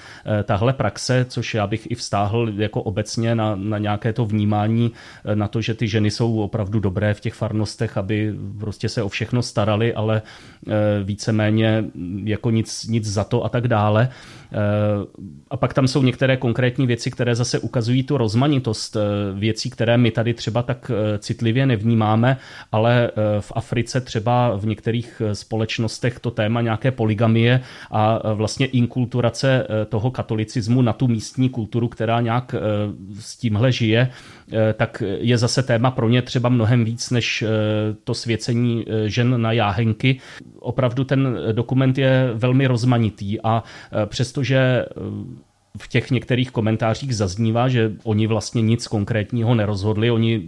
tahle 0.43 0.73
praxe, 0.73 1.25
což 1.29 1.53
já 1.53 1.67
bych 1.67 1.91
i 1.91 1.95
vztáhl 1.95 2.51
jako 2.55 2.81
obecně 2.81 3.35
na, 3.35 3.55
na 3.55 3.77
nějaké 3.77 4.13
to 4.13 4.25
vnímání 4.25 4.91
na 5.33 5.47
to, 5.47 5.61
že 5.61 5.73
ty 5.73 5.87
ženy 5.87 6.11
jsou 6.11 6.39
opravdu 6.39 6.79
dobré 6.79 7.13
v 7.13 7.21
těch 7.21 7.33
farnostech, 7.33 7.97
aby 7.97 8.33
prostě 8.59 8.89
se 8.89 9.03
o 9.03 9.09
všechno 9.09 9.41
starali, 9.41 9.93
ale 9.93 10.21
víceméně 11.03 11.83
jako 12.23 12.51
nic, 12.51 12.87
nic 12.87 13.05
za 13.05 13.23
to 13.23 13.45
a 13.45 13.49
tak 13.49 13.67
dále. 13.67 14.09
Eh, 14.51 14.57
a 15.49 15.57
pak 15.57 15.73
tam 15.73 15.87
jsou 15.87 16.03
některé 16.03 16.37
konkrétní 16.37 16.87
věci, 16.87 17.11
které 17.11 17.35
zase 17.35 17.59
ukazují 17.59 18.03
tu 18.03 18.17
rozmanitost 18.17 18.95
eh, 18.95 18.99
věcí, 19.33 19.69
které 19.69 19.97
my 19.97 20.11
tady 20.11 20.33
třeba 20.33 20.63
tak 20.63 20.91
citlivě 21.19 21.65
nevnímáme, 21.65 22.37
ale 22.71 23.11
v 23.39 23.51
Africe 23.55 24.01
třeba 24.01 24.55
v 24.57 24.65
některých 24.65 25.21
společnostech 25.33 26.19
to 26.19 26.31
téma 26.31 26.61
nějaké 26.61 26.91
poligamie 26.91 27.61
a 27.91 28.33
vlastně 28.33 28.65
inkulturace 28.65 29.67
toho 29.89 30.11
katolicismu 30.11 30.81
na 30.81 30.93
tu 30.93 31.07
místní 31.07 31.49
kulturu, 31.49 31.87
která 31.87 32.21
nějak 32.21 32.55
s 33.19 33.37
tímhle 33.37 33.71
žije, 33.71 34.09
tak 34.73 35.03
je 35.19 35.37
zase 35.37 35.63
téma 35.63 35.91
pro 35.91 36.09
ně 36.09 36.21
třeba 36.21 36.49
mnohem 36.49 36.85
víc 36.85 37.09
než 37.09 37.43
to 38.03 38.13
svěcení 38.13 38.85
žen 39.05 39.41
na 39.41 39.51
jáhenky 39.51 40.19
Opravdu 40.59 41.03
ten 41.03 41.39
dokument 41.51 41.97
je 41.97 42.31
velmi 42.33 42.67
rozmanitý 42.67 43.41
a 43.41 43.63
přestože 44.05 44.85
v 45.77 45.87
těch 45.87 46.11
některých 46.11 46.51
komentářích 46.51 47.15
zaznívá, 47.15 47.67
že 47.67 47.91
oni 48.03 48.27
vlastně 48.27 48.61
nic 48.61 48.87
konkrétního 48.87 49.55
nerozhodli. 49.55 50.11
Oni 50.11 50.43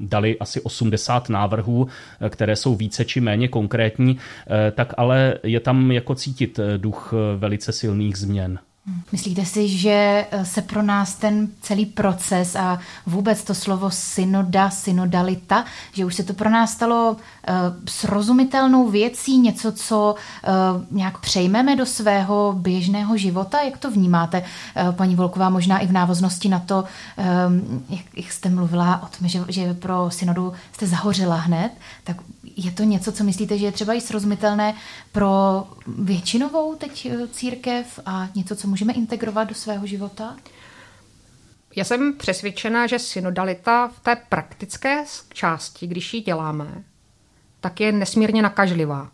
dali 0.00 0.38
asi 0.38 0.60
80 0.60 1.28
návrhů, 1.28 1.88
které 2.28 2.56
jsou 2.56 2.74
více 2.74 3.04
či 3.04 3.20
méně 3.20 3.48
konkrétní, 3.48 4.18
tak 4.74 4.94
ale 4.96 5.38
je 5.42 5.60
tam 5.60 5.92
jako 5.92 6.14
cítit 6.14 6.60
duch 6.76 7.14
velice 7.36 7.72
silných 7.72 8.16
změn. 8.16 8.58
Myslíte 9.12 9.44
si, 9.44 9.68
že 9.68 10.26
eh, 10.30 10.44
se 10.44 10.62
pro 10.62 10.82
nás 10.82 11.14
ten 11.14 11.48
celý 11.60 11.86
proces 11.86 12.56
a 12.56 12.78
vůbec 13.06 13.44
to 13.44 13.54
slovo 13.54 13.90
synoda, 13.90 14.70
synodalita, 14.70 15.64
že 15.92 16.04
už 16.04 16.14
se 16.14 16.24
to 16.24 16.34
pro 16.34 16.50
nás 16.50 16.72
stalo 16.72 17.10
uh, 17.10 17.54
srozumitelnou 17.88 18.88
věcí, 18.88 19.38
něco, 19.38 19.72
co 19.72 20.14
uh, 20.14 20.96
nějak 20.96 21.18
přejmeme 21.18 21.76
do 21.76 21.86
svého 21.86 22.54
běžného 22.56 23.16
života? 23.16 23.62
Jak 23.62 23.78
to 23.78 23.90
vnímáte, 23.90 24.42
paní 24.90 25.16
Volková, 25.16 25.50
možná 25.50 25.78
i 25.78 25.86
v 25.86 25.92
návaznosti 25.92 26.48
na 26.48 26.58
to, 26.58 26.84
jak, 28.16 28.32
jste 28.32 28.48
mluvila 28.48 29.02
o 29.02 29.06
tom, 29.18 29.28
že, 29.48 29.74
pro 29.74 30.10
synodu 30.10 30.52
jste 30.72 30.86
zahořela 30.86 31.36
hned, 31.36 31.72
tak 32.04 32.16
je 32.56 32.70
to 32.70 32.82
něco, 32.82 33.12
co 33.12 33.24
myslíte, 33.24 33.58
že 33.58 33.66
je 33.66 33.72
třeba 33.72 33.94
i 33.94 34.00
srozumitelné 34.00 34.74
pro 35.12 35.28
většinovou 35.86 36.74
teď 36.74 37.10
církev 37.30 38.00
a 38.06 38.28
něco, 38.34 38.56
co 38.56 38.68
můžeme 38.68 38.92
integrovat 38.92 39.48
do 39.48 39.54
svého 39.54 39.86
života? 39.86 40.36
Já 41.76 41.84
jsem 41.84 42.14
přesvědčená, 42.16 42.86
že 42.86 42.98
synodalita 42.98 43.88
v 43.88 44.00
té 44.00 44.16
praktické 44.28 45.04
části, 45.32 45.86
když 45.86 46.14
ji 46.14 46.20
děláme, 46.20 46.84
tak 47.60 47.80
je 47.80 47.92
nesmírně 47.92 48.42
nakažlivá. 48.42 49.10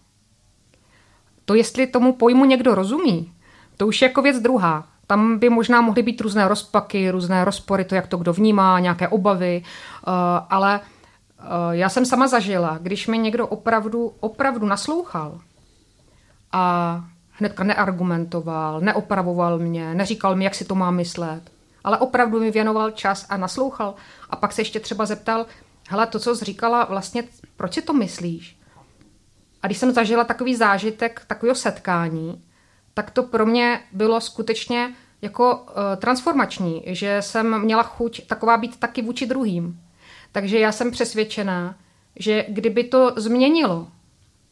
To, 1.44 1.54
jestli 1.54 1.86
tomu 1.86 2.12
pojmu 2.12 2.44
někdo 2.44 2.74
rozumí, 2.74 3.32
to 3.76 3.86
už 3.86 4.02
je 4.02 4.08
jako 4.08 4.22
věc 4.22 4.40
druhá. 4.40 4.88
Tam 5.06 5.38
by 5.38 5.50
možná 5.50 5.80
mohly 5.80 6.02
být 6.02 6.20
různé 6.20 6.48
rozpaky, 6.48 7.10
různé 7.10 7.44
rozpory, 7.44 7.84
to, 7.84 7.94
jak 7.94 8.06
to 8.06 8.16
kdo 8.16 8.32
vnímá, 8.32 8.80
nějaké 8.80 9.08
obavy, 9.08 9.62
eh, 9.64 10.10
ale 10.50 10.80
eh, 10.82 11.01
já 11.70 11.88
jsem 11.88 12.06
sama 12.06 12.28
zažila, 12.28 12.78
když 12.82 13.06
mi 13.06 13.18
někdo 13.18 13.46
opravdu, 13.46 14.14
opravdu 14.20 14.66
naslouchal 14.66 15.40
a 16.52 17.04
hnedka 17.30 17.64
neargumentoval, 17.64 18.80
neopravoval 18.80 19.58
mě, 19.58 19.94
neříkal 19.94 20.36
mi, 20.36 20.44
jak 20.44 20.54
si 20.54 20.64
to 20.64 20.74
má 20.74 20.90
myslet, 20.90 21.42
ale 21.84 21.98
opravdu 21.98 22.40
mi 22.40 22.50
věnoval 22.50 22.90
čas 22.90 23.26
a 23.28 23.36
naslouchal. 23.36 23.94
A 24.30 24.36
pak 24.36 24.52
se 24.52 24.60
ještě 24.60 24.80
třeba 24.80 25.06
zeptal, 25.06 25.46
hele, 25.88 26.06
to, 26.06 26.18
co 26.18 26.36
jsi 26.36 26.44
říkala, 26.44 26.84
vlastně, 26.84 27.24
proč 27.56 27.74
si 27.74 27.82
to 27.82 27.92
myslíš? 27.92 28.56
A 29.62 29.66
když 29.66 29.78
jsem 29.78 29.92
zažila 29.92 30.24
takový 30.24 30.56
zážitek, 30.56 31.22
takového 31.26 31.54
setkání, 31.54 32.42
tak 32.94 33.10
to 33.10 33.22
pro 33.22 33.46
mě 33.46 33.80
bylo 33.92 34.20
skutečně 34.20 34.94
jako 35.22 35.54
uh, 35.54 35.66
transformační, 35.96 36.82
že 36.86 37.22
jsem 37.22 37.62
měla 37.62 37.82
chuť 37.82 38.26
taková 38.26 38.56
být 38.56 38.76
taky 38.76 39.02
vůči 39.02 39.26
druhým. 39.26 39.80
Takže 40.32 40.58
já 40.58 40.72
jsem 40.72 40.90
přesvědčená, 40.90 41.74
že 42.16 42.44
kdyby 42.48 42.84
to 42.84 43.12
změnilo 43.16 43.88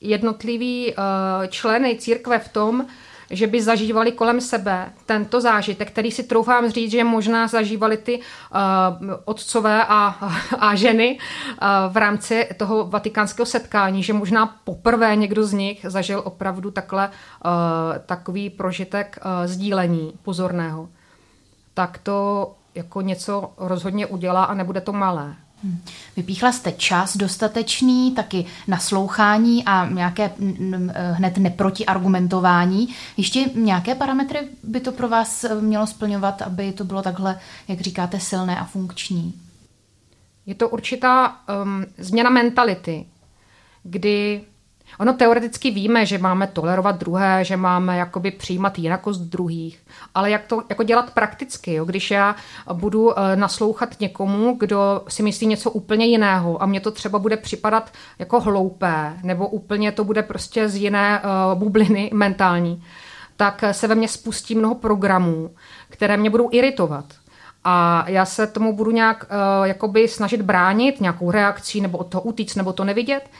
jednotliví 0.00 0.94
uh, 0.94 1.46
členy 1.46 1.96
církve 1.98 2.38
v 2.38 2.48
tom, 2.48 2.86
že 3.30 3.46
by 3.46 3.62
zažívali 3.62 4.12
kolem 4.12 4.40
sebe 4.40 4.92
tento 5.06 5.40
zážitek, 5.40 5.90
který 5.90 6.10
si 6.10 6.22
troufám 6.22 6.70
říct, 6.70 6.90
že 6.90 7.04
možná 7.04 7.46
zažívali 7.46 7.96
ty 7.96 8.18
uh, 8.18 9.10
otcové 9.24 9.84
a, 9.88 10.06
a 10.58 10.74
ženy 10.74 11.18
uh, 11.18 11.92
v 11.92 11.96
rámci 11.96 12.48
toho 12.56 12.86
vatikánského 12.86 13.46
setkání, 13.46 14.02
že 14.02 14.12
možná 14.12 14.46
poprvé 14.64 15.16
někdo 15.16 15.44
z 15.44 15.52
nich 15.52 15.86
zažil 15.88 16.22
opravdu 16.24 16.70
takhle 16.70 17.08
uh, 17.08 17.52
takový 18.06 18.50
prožitek 18.50 19.18
uh, 19.24 19.46
sdílení 19.46 20.12
pozorného. 20.22 20.88
Tak 21.74 21.98
to 21.98 22.52
jako 22.74 23.00
něco 23.00 23.52
rozhodně 23.56 24.06
udělá 24.06 24.44
a 24.44 24.54
nebude 24.54 24.80
to 24.80 24.92
malé. 24.92 25.36
Hmm. 25.62 25.78
Vypíchla 26.16 26.52
jste 26.52 26.72
čas 26.72 27.16
dostatečný, 27.16 28.12
taky 28.12 28.46
naslouchání 28.68 29.64
a 29.64 29.88
nějaké 29.88 30.32
hned 31.12 31.38
neprotiargumentování. 31.38 32.88
Ještě 33.16 33.44
nějaké 33.54 33.94
parametry 33.94 34.38
by 34.62 34.80
to 34.80 34.92
pro 34.92 35.08
vás 35.08 35.44
eh, 35.44 35.54
mělo 35.54 35.86
splňovat, 35.86 36.42
aby 36.42 36.72
to 36.72 36.84
bylo 36.84 37.02
takhle, 37.02 37.40
jak 37.68 37.80
říkáte, 37.80 38.20
silné 38.20 38.58
a 38.58 38.64
funkční? 38.64 39.34
Je 40.46 40.54
to 40.54 40.68
určitá 40.68 41.36
um, 41.62 41.84
změna 41.98 42.30
mentality, 42.30 43.06
kdy 43.82 44.44
Ono 44.98 45.12
teoreticky 45.12 45.70
víme, 45.70 46.06
že 46.06 46.18
máme 46.18 46.46
tolerovat 46.46 46.96
druhé, 46.96 47.44
že 47.44 47.56
máme 47.56 47.96
jakoby 47.96 48.30
přijímat 48.30 48.78
jinakost 48.78 49.20
druhých, 49.20 49.82
ale 50.14 50.30
jak 50.30 50.46
to 50.46 50.62
jako 50.68 50.82
dělat 50.82 51.10
prakticky, 51.10 51.74
jo? 51.74 51.84
když 51.84 52.10
já 52.10 52.36
budu 52.72 53.18
eh, 53.18 53.36
naslouchat 53.36 54.00
někomu, 54.00 54.56
kdo 54.60 55.02
si 55.08 55.22
myslí 55.22 55.46
něco 55.46 55.70
úplně 55.70 56.06
jiného 56.06 56.62
a 56.62 56.66
mně 56.66 56.80
to 56.80 56.90
třeba 56.90 57.18
bude 57.18 57.36
připadat 57.36 57.90
jako 58.18 58.40
hloupé, 58.40 59.16
nebo 59.22 59.48
úplně 59.48 59.92
to 59.92 60.04
bude 60.04 60.22
prostě 60.22 60.68
z 60.68 60.76
jiné 60.76 61.22
uh, 61.22 61.58
bubliny 61.58 62.10
mentální, 62.14 62.82
tak 63.36 63.64
se 63.72 63.88
ve 63.88 63.94
mně 63.94 64.08
spustí 64.08 64.54
mnoho 64.54 64.74
programů, 64.74 65.50
které 65.88 66.16
mě 66.16 66.30
budou 66.30 66.48
iritovat. 66.52 67.04
A 67.64 68.04
já 68.08 68.24
se 68.24 68.46
tomu 68.46 68.76
budu 68.76 68.90
nějak 68.90 69.24
uh, 69.24 69.66
jakoby 69.66 70.08
snažit 70.08 70.42
bránit 70.42 71.00
nějakou 71.00 71.30
reakcí, 71.30 71.80
nebo 71.80 71.98
od 71.98 72.04
toho 72.04 72.22
utíct, 72.22 72.56
nebo 72.56 72.72
to 72.72 72.84
nevidět. 72.84 73.30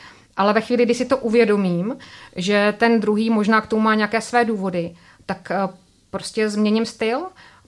Ale 0.41 0.53
ve 0.53 0.61
chvíli, 0.61 0.85
kdy 0.85 0.93
si 0.93 1.05
to 1.05 1.17
uvědomím, 1.17 1.97
že 2.35 2.73
ten 2.77 2.99
druhý 2.99 3.29
možná 3.29 3.61
k 3.61 3.67
tomu 3.67 3.81
má 3.81 3.95
nějaké 3.95 4.21
své 4.21 4.45
důvody, 4.45 4.95
tak 5.25 5.51
eh, 5.51 5.69
prostě 6.09 6.49
změním 6.49 6.85
styl, 6.85 7.21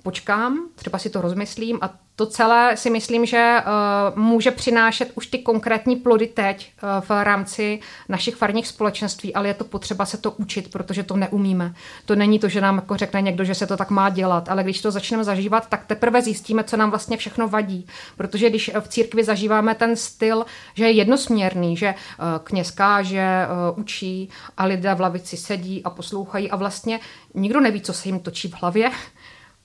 počkám, 0.03 0.70
třeba 0.75 1.00
si 1.00 1.10
to 1.10 1.22
rozmyslím 1.22 1.80
a 1.82 1.89
to 2.15 2.25
celé 2.25 2.77
si 2.77 2.89
myslím, 2.89 3.25
že 3.25 3.58
uh, 3.58 4.20
může 4.20 4.51
přinášet 4.51 5.12
už 5.15 5.27
ty 5.27 5.38
konkrétní 5.38 5.96
plody 5.96 6.27
teď 6.27 6.72
uh, 6.84 6.89
v 7.05 7.24
rámci 7.24 7.79
našich 8.10 8.36
farních 8.36 8.67
společenství, 8.67 9.34
ale 9.34 9.48
je 9.48 9.53
to 9.53 9.63
potřeba 9.63 10.05
se 10.05 10.17
to 10.17 10.32
učit, 10.32 10.72
protože 10.72 11.03
to 11.03 11.17
neumíme. 11.17 11.74
To 12.05 12.15
není 12.15 12.39
to, 12.39 12.50
že 12.50 12.62
nám 12.62 12.75
jako 12.75 12.98
řekne 12.98 13.22
někdo, 13.22 13.43
že 13.43 13.55
se 13.55 13.67
to 13.67 13.77
tak 13.77 13.89
má 13.89 14.10
dělat, 14.10 14.50
ale 14.50 14.63
když 14.63 14.82
to 14.82 14.91
začneme 14.91 15.24
zažívat, 15.24 15.70
tak 15.70 15.86
teprve 15.86 16.22
zjistíme, 16.22 16.63
co 16.63 16.77
nám 16.77 16.89
vlastně 16.89 17.17
všechno 17.17 17.48
vadí. 17.48 17.88
Protože 18.17 18.50
když 18.50 18.72
v 18.79 18.88
církvi 18.88 19.24
zažíváme 19.24 19.75
ten 19.75 19.96
styl, 19.96 20.46
že 20.74 20.86
je 20.86 20.91
jednosměrný, 20.91 21.77
že 21.77 21.93
uh, 21.93 22.25
kněz 22.43 22.72
káže, 22.72 23.48
učí 23.75 24.29
a 24.58 24.65
lidé 24.65 24.96
v 24.96 25.01
lavici 25.01 25.38
sedí 25.38 25.84
a 25.84 25.89
poslouchají 25.89 26.51
a 26.51 26.55
vlastně 26.55 27.00
nikdo 27.34 27.60
neví, 27.60 27.82
co 27.82 27.93
se 27.93 28.08
jim 28.08 28.20
točí 28.20 28.48
v 28.48 28.62
hlavě, 28.62 28.91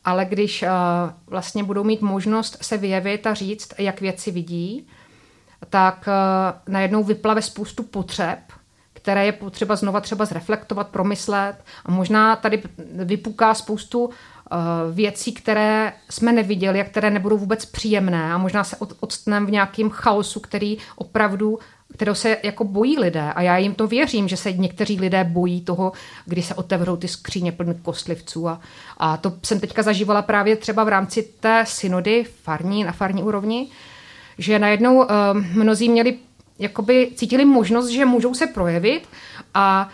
ale 0.09 0.25
když 0.25 0.63
uh, 0.63 0.69
vlastně 1.27 1.65
budou 1.65 1.85
mít 1.85 2.03
možnost 2.03 2.57
se 2.61 2.77
vyjevit 2.77 3.27
a 3.27 3.35
říct, 3.35 3.69
jak 3.79 4.01
věci 4.01 4.31
vidí, 4.31 4.87
tak 5.71 6.09
uh, 6.09 6.73
najednou 6.73 7.05
vyplave 7.05 7.43
spoustu 7.43 7.83
potřeb, 7.83 8.39
které 8.93 9.27
je 9.27 9.33
potřeba 9.33 9.77
znova 9.77 10.01
třeba 10.01 10.25
zreflektovat, 10.25 10.89
promyslet. 10.89 11.57
A 11.87 11.91
možná 11.91 12.37
tady 12.37 12.63
vypuká 13.05 13.55
spoustu 13.55 14.05
uh, 14.05 14.13
věcí, 14.93 15.33
které 15.33 15.93
jsme 16.11 16.33
neviděli 16.33 16.81
a 16.81 16.85
které 16.85 17.11
nebudou 17.11 17.39
vůbec 17.39 17.65
příjemné. 17.65 18.33
A 18.33 18.39
možná 18.39 18.65
se 18.65 18.77
odstneme 19.01 19.47
v 19.47 19.51
nějakém 19.51 19.91
chaosu, 19.91 20.41
který 20.41 20.79
opravdu 20.97 21.59
kterou 21.95 22.15
se 22.15 22.37
jako 22.43 22.65
bojí 22.65 22.99
lidé. 22.99 23.33
A 23.33 23.43
já 23.43 23.57
jim 23.57 23.75
to 23.75 23.87
věřím, 23.87 24.29
že 24.29 24.37
se 24.37 24.53
někteří 24.53 25.01
lidé 25.01 25.25
bojí 25.25 25.61
toho, 25.61 25.93
kdy 26.27 26.43
se 26.43 26.55
otevřou 26.55 26.97
ty 26.97 27.09
skříně 27.09 27.53
plné 27.53 27.75
kostlivců. 27.83 28.49
A, 28.49 28.61
a 28.99 29.17
to 29.17 29.33
jsem 29.43 29.61
teďka 29.61 29.83
zažívala 29.83 30.23
právě 30.23 30.57
třeba 30.57 30.85
v 30.85 30.89
rámci 30.89 31.23
té 31.41 31.65
synody 31.67 32.25
farní, 32.43 32.85
na 32.85 32.93
farní 32.93 33.23
úrovni, 33.23 33.69
že 34.39 34.59
najednou 34.59 34.97
uh, 34.97 35.07
mnozí 35.55 35.89
měli, 35.89 36.19
jakoby 36.59 37.11
cítili 37.15 37.45
možnost, 37.45 37.89
že 37.89 38.05
můžou 38.05 38.35
se 38.35 38.47
projevit 38.47 39.09
a 39.55 39.89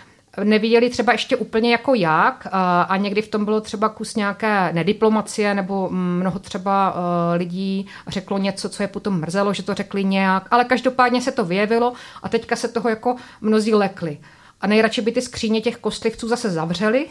neviděli 0.45 0.91
třeba 0.91 1.13
ještě 1.13 1.37
úplně 1.37 1.73
jako 1.73 1.95
jak 1.95 2.47
a, 2.53 2.97
někdy 2.97 3.23
v 3.23 3.29
tom 3.29 3.45
bylo 3.45 3.61
třeba 3.61 3.89
kus 3.89 4.17
nějaké 4.17 4.73
nediplomacie 4.73 5.55
nebo 5.55 5.89
mnoho 5.91 6.39
třeba 6.39 6.95
uh, 6.95 7.01
lidí 7.37 7.87
řeklo 8.07 8.39
něco, 8.39 8.69
co 8.69 8.83
je 8.83 8.89
potom 8.89 9.21
mrzelo, 9.21 9.55
že 9.55 9.63
to 9.63 9.75
řekli 9.75 10.05
nějak, 10.05 10.49
ale 10.51 10.65
každopádně 10.65 11.21
se 11.21 11.33
to 11.33 11.45
vyjevilo 11.45 11.93
a 12.23 12.29
teďka 12.29 12.57
se 12.57 12.69
toho 12.69 12.89
jako 12.89 13.17
mnozí 13.41 13.75
lekli. 13.75 14.19
A 14.61 14.67
nejradši 14.67 15.01
by 15.03 15.13
ty 15.13 15.23
skříně 15.23 15.61
těch 15.61 15.77
kostlivců 15.77 16.29
zase 16.29 16.51
zavřeli 16.51 17.07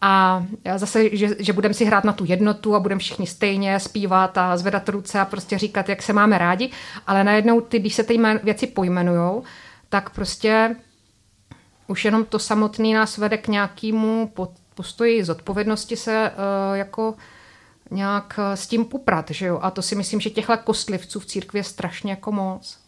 a 0.00 0.44
zase, 0.76 1.16
že, 1.16 1.36
že 1.38 1.52
budeme 1.52 1.74
si 1.74 1.84
hrát 1.84 2.04
na 2.04 2.12
tu 2.12 2.24
jednotu 2.28 2.74
a 2.74 2.80
budeme 2.80 2.98
všichni 2.98 3.26
stejně 3.26 3.80
zpívat 3.80 4.38
a 4.38 4.56
zvedat 4.56 4.88
ruce 4.88 5.20
a 5.20 5.24
prostě 5.24 5.58
říkat, 5.58 5.88
jak 5.88 6.02
se 6.02 6.12
máme 6.12 6.38
rádi, 6.38 6.70
ale 7.06 7.24
najednou 7.24 7.60
ty, 7.60 7.78
když 7.78 7.94
se 7.94 8.02
ty 8.02 8.20
věci 8.42 8.66
pojmenujou, 8.66 9.42
tak 9.88 10.10
prostě 10.10 10.76
už 11.86 12.04
jenom 12.04 12.24
to 12.24 12.38
samotný 12.38 12.94
nás 12.94 13.18
vede 13.18 13.36
k 13.36 13.48
nějakému 13.48 14.32
postoji 14.74 15.24
zodpovědnosti 15.24 15.96
se 15.96 16.30
uh, 16.30 16.76
jako 16.76 17.14
nějak 17.90 18.38
eh, 18.38 18.56
s 18.56 18.66
tím 18.66 18.84
poprat, 18.84 19.30
že 19.30 19.46
jo? 19.46 19.58
A 19.62 19.70
to 19.70 19.82
si 19.82 19.94
myslím, 19.94 20.20
že 20.20 20.30
těchto 20.30 20.56
kostlivců 20.58 21.20
v 21.20 21.26
církvi 21.26 21.58
je 21.58 21.64
strašně 21.64 22.10
jako 22.10 22.32
moc. 22.32 22.78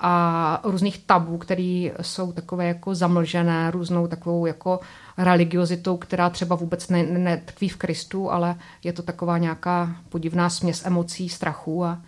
a 0.00 0.60
různých 0.64 0.98
tabů, 0.98 1.38
které 1.38 1.90
jsou 2.02 2.32
takové 2.32 2.66
jako 2.66 2.94
zamlžené 2.94 3.70
různou 3.70 4.06
takovou 4.06 4.46
jako 4.46 4.80
religiozitou, 5.16 5.96
která 5.96 6.30
třeba 6.30 6.56
vůbec 6.56 6.88
netkví 6.88 7.68
v 7.68 7.76
Kristu, 7.76 8.30
ale 8.30 8.56
je 8.84 8.92
to 8.92 9.02
taková 9.02 9.38
nějaká 9.38 9.96
podivná 10.08 10.50
směs 10.50 10.86
emocí, 10.86 11.28
strachu 11.28 11.84
a, 11.84 11.98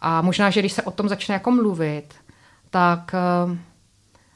a 0.00 0.22
možná, 0.22 0.50
že 0.50 0.60
když 0.60 0.72
se 0.72 0.82
o 0.82 0.90
tom 0.90 1.08
začne 1.08 1.34
jako 1.34 1.50
mluvit, 1.50 2.14
tak 2.70 3.14
eh, 3.14 3.58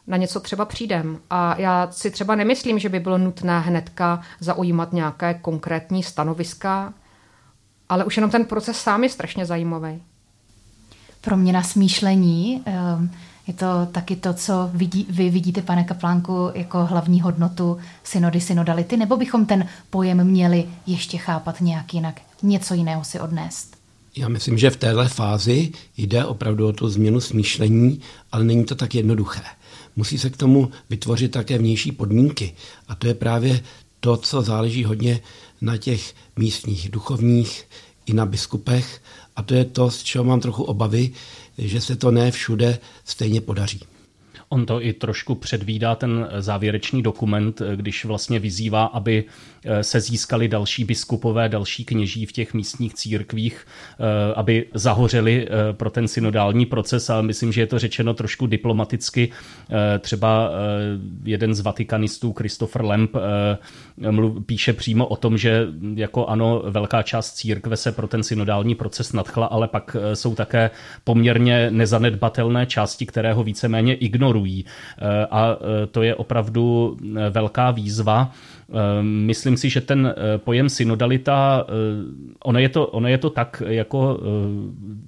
na 0.06 0.16
něco 0.16 0.40
třeba 0.40 0.64
přijdem. 0.64 1.18
A 1.30 1.60
já 1.60 1.88
si 1.90 2.10
třeba 2.10 2.34
nemyslím, 2.34 2.78
že 2.78 2.88
by 2.88 3.00
bylo 3.00 3.18
nutné 3.18 3.60
hnedka 3.60 4.20
zaujímat 4.40 4.92
nějaké 4.92 5.34
konkrétní 5.34 6.02
stanoviska, 6.02 6.94
ale 7.88 8.04
už 8.04 8.16
jenom 8.16 8.30
ten 8.30 8.44
proces 8.44 8.76
sám 8.76 9.04
je 9.04 9.10
strašně 9.10 9.46
zajímavý. 9.46 10.02
Proměna 11.20 11.62
smýšlení, 11.62 12.62
ehm, 12.64 13.10
je 13.46 13.54
to 13.54 13.66
taky 13.92 14.16
to, 14.16 14.34
co 14.34 14.70
vidí, 14.75 15.06
vy 15.10 15.30
vidíte, 15.30 15.62
pane 15.62 15.84
Kaplánku, 15.84 16.50
jako 16.54 16.86
hlavní 16.86 17.20
hodnotu 17.20 17.78
synody, 18.04 18.40
synodality, 18.40 18.96
nebo 18.96 19.16
bychom 19.16 19.46
ten 19.46 19.68
pojem 19.90 20.25
měli 20.25 20.64
ještě 20.86 21.18
chápat 21.18 21.60
nějak 21.60 21.94
jinak, 21.94 22.20
něco 22.42 22.75
jiného 22.75 23.04
si 23.04 23.20
odnést? 23.20 23.76
Já 24.16 24.28
myslím, 24.28 24.58
že 24.58 24.70
v 24.70 24.76
téhle 24.76 25.08
fázi 25.08 25.72
jde 25.96 26.25
opravdu 26.25 26.68
o 26.68 26.72
tu 26.72 26.88
změnu 26.88 27.20
smýšlení, 27.20 28.00
ale 28.32 28.44
není 28.44 28.64
to 28.64 28.75
tak 28.75 28.94
jednoduché. 28.94 29.42
Musí 29.97 30.19
se 30.19 30.31
k 30.31 30.37
tomu 30.37 30.71
vytvořit 30.91 31.31
také 31.31 31.59
vnější 31.59 31.93
podmínky. 31.93 32.55
A 32.88 32.95
to 32.95 33.07
je 33.07 33.15
právě 33.15 33.62
to, 34.00 34.17
co 34.17 34.43
záleží 34.43 34.85
hodně 34.85 35.21
na 35.61 35.76
těch 35.76 36.15
místních 36.37 36.88
duchovních 36.88 37.69
i 38.07 38.12
na 38.12 38.26
biskupech. 38.26 39.03
A 39.37 39.43
to 39.43 39.55
je 39.55 39.65
to, 39.65 39.91
z 39.91 40.03
čeho 40.03 40.25
mám 40.25 40.41
trochu 40.41 40.62
obavy, 40.62 41.11
že 41.59 41.81
se 41.81 41.97
to 41.97 42.11
ne 42.11 42.31
všude 42.31 42.79
stejně 43.05 43.41
podaří. 43.41 43.81
On 44.49 44.67
to 44.67 44.83
i 44.83 44.93
trošku 44.93 45.35
předvídá 45.35 45.95
ten 45.95 46.29
závěrečný 46.38 47.03
dokument, 47.03 47.62
když 47.76 48.05
vlastně 48.05 48.38
vyzývá, 48.38 48.85
aby 48.85 49.25
eh, 49.65 49.83
se 49.85 50.00
získali 50.00 50.49
další 50.49 50.85
biskupové, 50.85 51.49
další 51.49 51.85
kněží 51.85 52.26
v 52.26 52.33
těch 52.33 52.55
místních 52.55 52.95
církvích, 52.95 53.67
eh, 53.67 54.35
aby 54.35 54.67
zahořeli 54.75 55.47
eh, 55.47 55.73
pro 55.73 55.91
ten 55.91 56.09
synodální 56.09 56.67
proces, 56.67 57.11
ale 57.11 57.23
myslím, 57.23 57.53
že 57.53 57.61
je 57.61 57.67
to 57.67 57.79
řečeno 57.79 58.15
trošku 58.15 58.47
diplomaticky. 58.47 59.31
Třeba 59.99 60.50
jeden 61.25 61.55
z 61.55 61.61
vatikanistů, 61.61 62.33
Christopher 62.33 62.85
Lamp, 62.85 63.11
píše 64.47 64.73
přímo 64.73 65.07
o 65.07 65.17
tom, 65.17 65.38
že 65.38 65.67
jako 65.95 66.26
ano, 66.26 66.62
velká 66.67 67.03
část 67.03 67.33
církve 67.35 67.76
se 67.76 67.93
pro 67.93 68.09
ten 68.09 68.23
synodální 68.23 68.75
proces 68.75 69.12
nadchla, 69.12 69.47
ale 69.47 69.69
pak 69.69 69.97
jsou 70.15 70.35
také 70.35 70.71
poměrně 71.05 71.71
nezanedbatelné 71.71 72.67
části, 72.67 73.07
které 73.07 73.33
ho 73.33 73.45
víceméně 73.45 73.95
ignorují 73.95 74.36
ignorují. 74.37 74.64
Eh, 74.99 75.26
a 75.31 75.57
eh, 75.57 75.87
to 75.87 76.02
je 76.02 76.14
opravdu 76.14 76.97
eh, 77.00 77.31
velká 77.31 77.71
výzva. 77.71 78.31
Myslím 79.02 79.56
si, 79.56 79.70
že 79.70 79.80
ten 79.80 80.14
pojem 80.37 80.68
synodalita, 80.68 81.66
ono 82.44 82.58
je 82.58 82.68
to, 82.68 82.87
ono 82.87 83.08
je 83.08 83.18
to 83.18 83.30
tak 83.30 83.62
jako 83.66 84.20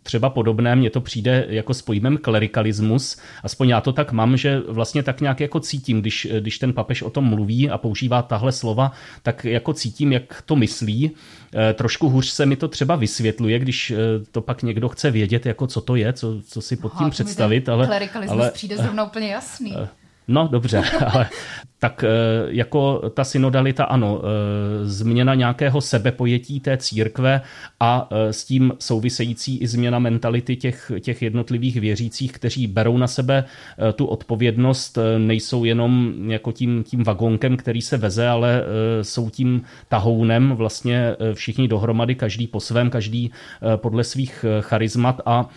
třeba 0.03 0.31
podobné, 0.31 0.77
mně 0.77 0.91
to 0.91 1.01
přijde 1.01 1.47
jako 1.49 1.75
s 1.75 1.83
pojmem 1.83 2.19
klerikalismus, 2.19 3.21
aspoň 3.43 3.69
já 3.69 3.81
to 3.81 3.93
tak 3.93 4.13
mám, 4.13 4.37
že 4.37 4.63
vlastně 4.69 5.03
tak 5.03 5.21
nějak 5.21 5.41
jako 5.41 5.61
cítím, 5.61 6.01
když, 6.01 6.29
když 6.41 6.59
ten 6.59 6.73
papež 6.73 7.03
o 7.03 7.11
tom 7.11 7.25
mluví 7.25 7.71
a 7.71 7.79
používá 7.79 8.23
tahle 8.23 8.53
slova, 8.53 8.93
tak 9.23 9.45
jako 9.45 9.73
cítím, 9.73 10.13
jak 10.13 10.43
to 10.47 10.57
myslí. 10.57 11.11
Trošku 11.75 12.09
hůř 12.09 12.29
se 12.29 12.47
mi 12.47 12.57
to 12.57 12.69
třeba 12.69 12.97
vysvětluje, 12.97 13.59
když 13.59 13.93
to 14.33 14.41
pak 14.41 14.63
někdo 14.63 14.89
chce 14.89 15.11
vědět, 15.11 15.47
jako 15.47 15.67
co 15.67 15.81
to 15.81 15.97
je, 15.97 16.13
co, 16.13 16.43
co 16.43 16.63
si 16.63 16.77
pod 16.77 16.93
tím 16.93 17.01
Aha, 17.01 17.11
představit. 17.11 17.69
Ale, 17.69 17.87
klerikalismus 17.87 18.51
přijde 18.51 18.77
zrovna 18.77 19.05
úplně 19.05 19.29
jasný. 19.29 19.75
No 20.29 20.49
dobře, 20.49 20.79
ale 21.13 21.29
tak 21.79 22.05
eh, 22.05 22.09
jako 22.49 23.11
ta 23.15 23.25
synodalita, 23.25 23.85
ano, 23.85 24.21
eh, 24.23 24.87
změna 24.87 25.35
nějakého 25.35 25.81
sebepojetí 25.81 26.61
té 26.61 26.77
církve 26.77 27.41
a 27.81 28.09
eh, 28.11 28.33
s 28.33 28.45
tím 28.45 28.73
související 28.79 29.59
i 29.59 29.67
změna 29.67 29.99
mentality 29.99 30.57
těch, 30.57 30.93
těch 31.01 31.23
jednotlivých 31.23 31.81
věřících, 31.81 32.33
kteří 32.33 32.67
berou 32.67 32.97
na 32.97 33.07
sebe 33.07 33.45
tu 33.95 34.07
odpovědnost, 34.07 34.99
nejsou 35.19 35.65
jenom 35.65 36.15
jako 36.31 36.53
tím, 36.53 36.85
tím 36.85 37.05
vagónkem, 37.05 37.57
který 37.57 37.83
se 37.83 37.97
veze, 37.97 38.29
ale 38.29 38.63
jsou 39.03 39.31
tím 39.31 39.63
tahounem 39.89 40.53
vlastně 40.53 41.17
všichni 41.35 41.69
dohromady, 41.69 42.15
každý 42.15 42.47
po 42.47 42.61
svém, 42.61 42.91
každý 42.91 43.31
podle 43.77 44.05
svých 44.05 44.45
charizmat 44.61 45.21
a 45.27 45.49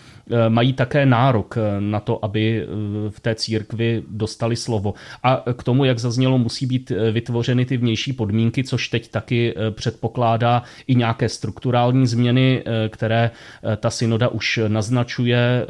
mají 0.48 0.72
také 0.72 1.06
nárok 1.06 1.58
na 1.80 2.00
to, 2.00 2.24
aby 2.24 2.66
v 3.08 3.20
té 3.20 3.34
církvi 3.34 4.02
dostali 4.10 4.56
slovo. 4.56 4.94
A 5.22 5.42
k 5.56 5.62
tomu, 5.62 5.84
jak 5.84 5.98
zaznělo, 6.12 6.38
musí 6.38 6.66
být 6.66 6.90
eh, 6.90 7.10
vytvořeny 7.10 7.64
ty 7.64 7.76
vnější 7.76 8.12
podmínky, 8.12 8.64
což 8.64 8.88
teď 8.88 9.10
taky 9.10 9.54
eh, 9.56 9.70
předpokládá 9.70 10.62
i 10.86 10.94
nějaké 10.94 11.28
strukturální 11.28 12.06
změny, 12.06 12.62
eh, 12.66 12.88
které 12.88 13.30
ta 13.76 13.90
synoda 13.90 14.28
už 14.28 14.60
naznačuje, 14.68 15.66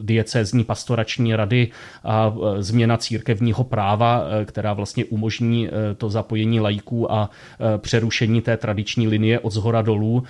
diecézní 0.00 0.64
pastorační 0.64 1.36
rady 1.36 1.68
a 2.04 2.34
změna 2.58 2.96
církevního 2.96 3.64
práva, 3.64 4.24
která 4.44 4.72
vlastně 4.72 5.04
umožní 5.04 5.68
to 5.96 6.10
zapojení 6.10 6.60
lajků 6.60 7.12
a 7.12 7.30
přerušení 7.78 8.40
té 8.40 8.56
tradiční 8.56 9.08
linie 9.08 9.40
od 9.40 9.50
zhora 9.50 9.82
dolů. 9.82 10.22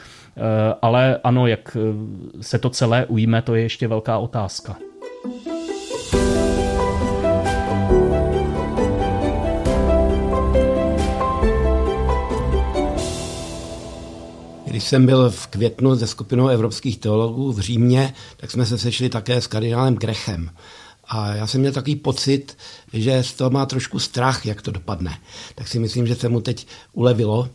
Ale 0.82 1.20
ano, 1.24 1.46
jak 1.46 1.76
se 2.40 2.58
to 2.58 2.70
celé 2.70 3.06
ujme, 3.06 3.42
to 3.42 3.54
je 3.54 3.62
ještě 3.62 3.88
velká 3.88 4.18
otázka. 4.18 4.76
Když 14.76 14.84
jsem 14.84 15.06
byl 15.06 15.30
v 15.30 15.46
květnu 15.46 15.98
se 15.98 16.06
skupinou 16.06 16.48
evropských 16.48 16.98
teologů 16.98 17.52
v 17.52 17.60
Římě, 17.60 18.14
tak 18.36 18.50
jsme 18.50 18.66
se 18.66 18.78
sešli 18.78 19.08
také 19.08 19.40
s 19.40 19.46
kardinálem 19.46 19.94
Grechem. 19.94 20.50
A 21.04 21.34
já 21.34 21.46
jsem 21.46 21.60
měl 21.60 21.72
takový 21.72 21.96
pocit, 21.96 22.58
že 22.92 23.22
z 23.22 23.32
toho 23.32 23.50
má 23.50 23.66
trošku 23.66 23.98
strach, 23.98 24.46
jak 24.46 24.62
to 24.62 24.70
dopadne. 24.70 25.18
Tak 25.54 25.68
si 25.68 25.78
myslím, 25.78 26.06
že 26.06 26.14
se 26.14 26.28
mu 26.28 26.40
teď 26.40 26.66
ulevilo, 26.92 27.48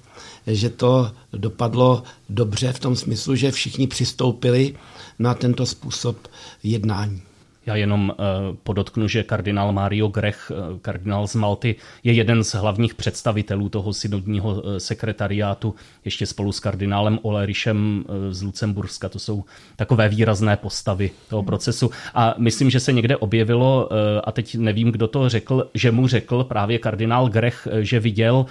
že 0.48 0.70
to 0.70 1.12
dopadlo 1.34 2.04
dobře 2.30 2.74
v 2.74 2.80
tom 2.80 2.96
smyslu, 2.96 3.36
že 3.36 3.52
všichni 3.52 3.88
přistoupili 3.88 4.76
na 5.20 5.34
tento 5.34 5.66
způsob 5.66 6.18
jednání. 6.64 7.22
Já 7.66 7.76
jenom 7.76 8.10
uh, 8.10 8.56
podotknu, 8.64 9.08
že 9.08 9.24
kardinál 9.24 9.72
Mario 9.72 10.08
Grech, 10.08 10.52
uh, 10.52 10.80
kardinál 10.80 11.28
z 11.28 11.36
Malty, 11.36 11.76
je 12.04 12.14
jeden 12.14 12.44
z 12.44 12.54
hlavních 12.54 12.96
představitelů 12.96 13.70
toho 13.70 13.94
synodního 13.94 14.50
uh, 14.50 14.78
sekretariátu, 14.78 15.76
ještě 16.06 16.26
spolu 16.26 16.52
s 16.52 16.60
kardinálem 16.60 17.20
Olerišem 17.22 18.06
z 18.30 18.42
Lucemburska. 18.42 19.10
To 19.10 19.20
jsou 19.20 19.44
takové 19.76 20.10
výrazné 20.10 20.58
postavy 20.58 21.12
toho 21.30 21.44
procesu. 21.44 21.92
A 22.14 22.36
myslím, 22.38 22.70
že 22.70 22.80
se 22.80 22.94
někde 22.94 23.18
objevilo, 23.18 23.90
a 24.24 24.32
teď 24.32 24.56
nevím, 24.56 24.92
kdo 24.92 25.08
to 25.08 25.30
řekl, 25.30 25.70
že 25.74 25.92
mu 25.92 26.08
řekl 26.08 26.44
právě 26.44 26.80
kardinál 26.80 27.30
Grech, 27.30 27.68
že 27.82 28.00
viděl, 28.00 28.46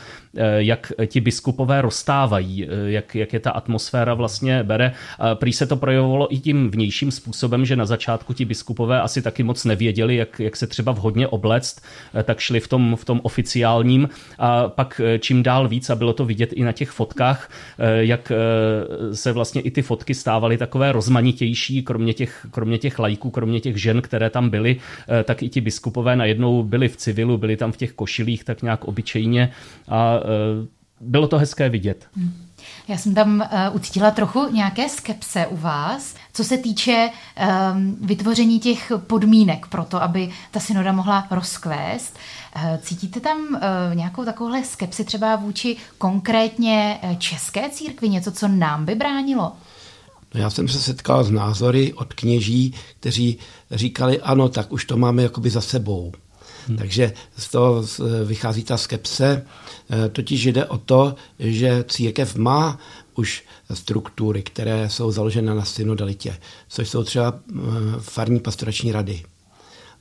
jak 0.57 0.93
ti 1.07 1.21
biskupové 1.21 1.83
rozstávají, 1.83 2.67
jak, 2.87 3.15
jak 3.15 3.33
je 3.33 3.41
ta 3.41 3.51
atmosféra 3.51 4.15
vlastně 4.15 4.63
bere. 4.63 4.93
Prý 5.35 5.53
se 5.53 5.67
to 5.67 5.77
projevovalo 5.77 6.35
i 6.35 6.39
tím 6.39 6.71
vnějším 6.71 7.11
způsobem, 7.11 7.67
že 7.67 7.77
na 7.77 7.87
začátku 7.87 8.33
ti 8.33 8.45
biskupové 8.45 9.00
asi 9.01 9.23
taky 9.23 9.43
moc 9.43 9.65
nevěděli, 9.65 10.17
jak, 10.17 10.41
jak 10.41 10.57
se 10.57 10.67
třeba 10.67 10.93
vhodně 10.93 11.29
oblect, 11.29 11.83
eh, 12.15 12.23
tak 12.23 12.41
šli 12.41 12.61
v 12.61 12.69
tom, 12.69 12.97
v 12.97 13.05
tom 13.05 13.21
oficiálním 13.23 14.09
a 14.39 14.69
pak 14.69 15.01
eh, 15.05 15.19
čím 15.19 15.43
dál 15.43 15.69
víc, 15.69 15.91
a 15.91 15.95
bylo 15.95 16.13
to 16.13 16.25
vidět 16.25 16.53
i 16.53 16.65
na 16.65 16.73
těch 16.73 16.91
fotkách, 16.91 17.51
eh, 17.79 18.05
jak 18.05 18.33
se 19.13 19.33
vlastně 19.33 19.61
i 19.61 19.71
ty 19.71 19.83
fotky 19.83 20.15
stávaly 20.15 20.59
takové 20.59 20.93
rozmanitější, 20.93 21.83
kromě 21.83 22.15
těch, 22.15 22.47
kromě 22.51 22.79
těch 22.79 22.99
lajků, 22.99 23.31
kromě 23.31 23.61
těch 23.61 23.77
žen, 23.77 24.03
které 24.03 24.31
tam 24.31 24.51
byly, 24.51 24.77
tak 25.25 25.43
i 25.43 25.49
ti 25.49 25.61
biskupové 25.61 26.17
najednou 26.17 26.63
byli 26.63 26.89
v 26.89 26.97
civilu, 26.97 27.39
byli 27.39 27.57
tam 27.57 27.73
v 27.73 27.77
těch 27.77 27.93
košilích 27.93 28.45
tak 28.45 28.63
nějak 28.63 28.85
obyčejně 28.85 29.53
a 29.89 30.21
bylo 31.01 31.29
to 31.29 31.39
hezké 31.39 31.69
vidět. 31.69 32.07
Hmm. 32.17 32.33
Já 32.89 32.97
jsem 32.97 33.15
tam 33.15 33.41
uh, 33.41 33.77
ucítila 33.77 34.11
trochu 34.11 34.53
nějaké 34.53 34.89
skepse 34.89 35.47
u 35.47 35.57
vás, 35.57 36.15
co 36.41 36.45
se 36.45 36.59
týče 36.59 37.11
um, 37.11 37.97
vytvoření 38.01 38.61
těch 38.61 38.93
podmínek 39.07 39.67
pro 39.67 39.85
to, 39.85 40.03
aby 40.03 40.31
ta 40.51 40.61
synoda 40.61 40.93
mohla 40.93 41.27
rozkvést. 41.31 42.19
Uh, 42.57 42.63
cítíte 42.83 43.21
tam 43.21 43.39
uh, 43.39 43.59
nějakou 43.95 44.25
takovouhle 44.25 44.65
skepsi 44.65 45.05
třeba 45.05 45.37
vůči 45.37 45.77
konkrétně 45.99 47.01
české 47.19 47.71
církvi, 47.71 48.09
něco, 48.09 48.33
co 48.33 48.49
nám 48.49 48.85
by 48.85 48.95
bránilo? 48.95 49.53
No 50.35 50.41
já 50.41 50.51
jsem 50.51 50.69
se 50.69 50.79
setkal 50.79 51.25
s 51.25 51.31
názory 51.31 51.93
od 51.93 52.15
kněží, 52.15 52.75
kteří 53.01 53.39
říkali, 53.71 54.21
ano, 54.21 54.49
tak 54.49 54.73
už 54.73 54.85
to 54.85 54.97
máme 54.97 55.23
jakoby 55.23 55.51
za 55.51 55.61
sebou. 55.61 56.13
Hmm. 56.69 56.77
Takže 56.77 57.13
z 57.37 57.49
toho 57.49 57.85
vychází 58.25 58.65
ta 58.65 58.77
skepse. 58.77 59.47
Totiž 60.13 60.45
jde 60.45 60.65
o 60.65 60.79
to, 60.79 61.15
že 61.39 61.85
církev 61.89 62.37
má 62.37 62.79
už 63.15 63.45
struktury, 63.75 64.43
které 64.43 64.91
jsou 64.91 65.13
založené 65.13 65.55
na 65.55 65.65
synodalitě, 65.65 66.39
což 66.69 66.89
jsou 66.89 67.05
třeba 67.05 67.39
farní 67.99 68.41
pastorační 68.41 68.93
rady. 68.93 69.23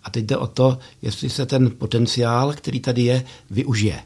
A 0.03 0.09
teď 0.09 0.25
jde 0.25 0.37
o 0.37 0.47
to, 0.47 0.77
jestli 1.01 1.29
se 1.29 1.45
ten 1.45 1.71
potenciál, 1.71 2.53
který 2.53 2.79
tady 2.79 3.01
je, 3.01 3.23
využije. 3.51 3.99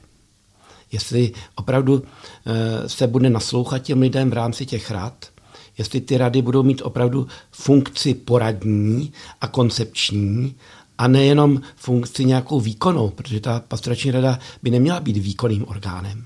Jestli 0.91 1.31
opravdu 1.55 2.03
eh, 2.03 2.89
se 2.89 3.07
bude 3.07 3.29
naslouchat 3.29 3.81
těm 3.81 4.01
lidem 4.01 4.29
v 4.29 4.33
rámci 4.33 4.65
těch 4.65 4.91
rad, 4.91 5.25
jestli 5.77 6.01
ty 6.01 6.17
rady 6.17 6.41
budou 6.41 6.63
mít 6.63 6.81
opravdu 6.81 7.27
funkci 7.51 8.13
poradní 8.13 9.13
a 9.41 9.47
koncepční 9.47 10.55
a 10.97 11.07
nejenom 11.07 11.61
funkci 11.75 12.25
nějakou 12.25 12.59
výkonnou, 12.59 13.09
protože 13.09 13.39
ta 13.39 13.59
pastorační 13.67 14.11
rada 14.11 14.39
by 14.63 14.69
neměla 14.69 14.99
být 14.99 15.17
výkonným 15.17 15.67
orgánem. 15.67 16.25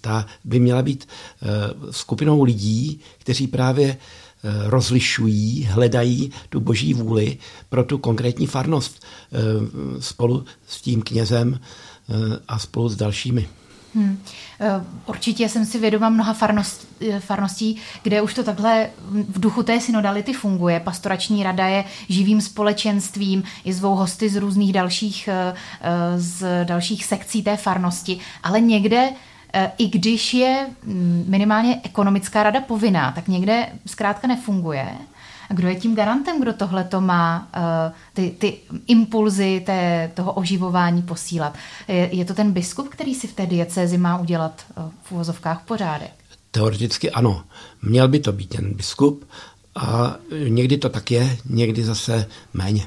Ta 0.00 0.26
by 0.44 0.60
měla 0.60 0.82
být 0.82 1.08
eh, 1.42 1.46
skupinou 1.90 2.42
lidí, 2.42 3.00
kteří 3.18 3.46
právě 3.46 3.96
Eh, 4.44 4.70
rozlišují, 4.70 5.64
hledají 5.64 6.32
tu 6.48 6.60
boží 6.60 6.94
vůli 6.94 7.38
pro 7.68 7.84
tu 7.84 7.98
konkrétní 7.98 8.46
farnost 8.46 9.02
eh, 9.32 10.00
spolu 10.00 10.44
s 10.68 10.80
tím 10.80 11.02
knězem 11.02 11.60
a 12.48 12.58
spolu 12.58 12.88
s 12.88 12.96
dalšími. 12.96 13.48
Hmm. 13.94 14.22
Určitě 15.06 15.48
jsem 15.48 15.64
si 15.64 15.78
vědoma 15.78 16.08
mnoha 16.08 16.32
farnost, 16.32 16.88
farností, 17.18 17.76
kde 18.02 18.22
už 18.22 18.34
to 18.34 18.42
takhle 18.42 18.90
v 19.08 19.40
duchu 19.40 19.62
té 19.62 19.80
synodality 19.80 20.32
funguje. 20.32 20.80
Pastorační 20.80 21.42
rada 21.42 21.66
je 21.66 21.84
živým 22.08 22.40
společenstvím, 22.40 23.42
i 23.64 23.72
zvou 23.72 23.94
hosty 23.94 24.28
z 24.28 24.36
různých 24.36 24.72
dalších, 24.72 25.28
z 26.16 26.64
dalších 26.64 27.04
sekcí 27.04 27.42
té 27.42 27.56
farnosti, 27.56 28.18
ale 28.42 28.60
někde 28.60 29.08
Eh, 29.54 29.72
i 29.78 29.88
když 29.88 30.34
je 30.34 30.66
mm, 30.82 31.24
minimálně 31.28 31.80
ekonomická 31.84 32.42
rada 32.42 32.60
povinná, 32.60 33.12
tak 33.12 33.28
někde 33.28 33.66
zkrátka 33.86 34.28
nefunguje. 34.28 34.88
A 35.52 35.54
kdo 35.54 35.68
je 35.68 35.74
tím 35.74 35.94
garantem, 35.94 36.40
kdo 36.40 36.52
tohle 36.52 36.84
to 36.84 37.00
má, 37.00 37.48
uh, 37.56 37.94
ty, 38.12 38.34
ty 38.38 38.58
impulzy 38.86 39.62
té, 39.66 40.10
toho 40.14 40.32
oživování 40.32 41.02
posílat? 41.02 41.54
Je, 41.88 42.08
je 42.12 42.24
to 42.24 42.34
ten 42.34 42.52
biskup, 42.52 42.88
který 42.88 43.14
si 43.14 43.26
v 43.26 43.32
té 43.32 43.46
diecézi 43.46 43.98
má 43.98 44.18
udělat 44.18 44.64
uh, 44.76 44.90
v 45.02 45.12
uvozovkách 45.12 45.64
pořádek? 45.64 46.10
Teoreticky 46.50 47.10
ano. 47.10 47.44
Měl 47.82 48.08
by 48.08 48.18
to 48.18 48.32
být 48.32 48.48
ten 48.48 48.74
biskup 48.74 49.24
a 49.76 50.16
někdy 50.48 50.76
to 50.76 50.88
tak 50.88 51.10
je, 51.10 51.36
někdy 51.44 51.84
zase 51.84 52.26
méně. 52.54 52.86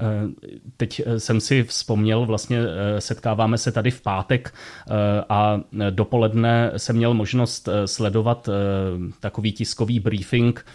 Eh, 0.00 0.28
teď 0.76 1.02
eh, 1.06 1.20
jsem 1.20 1.40
si 1.40 1.62
vzpomněl, 1.62 2.26
vlastně 2.26 2.58
eh, 2.58 3.00
setkáváme 3.00 3.58
se 3.58 3.72
tady 3.72 3.90
v 3.90 4.02
pátek 4.02 4.54
a 5.28 5.60
dopoledne 5.90 6.72
jsem 6.76 6.96
měl 6.96 7.14
možnost 7.14 7.68
sledovat 7.84 8.48
takový 9.20 9.52
tiskový 9.52 10.00
briefing 10.00 10.66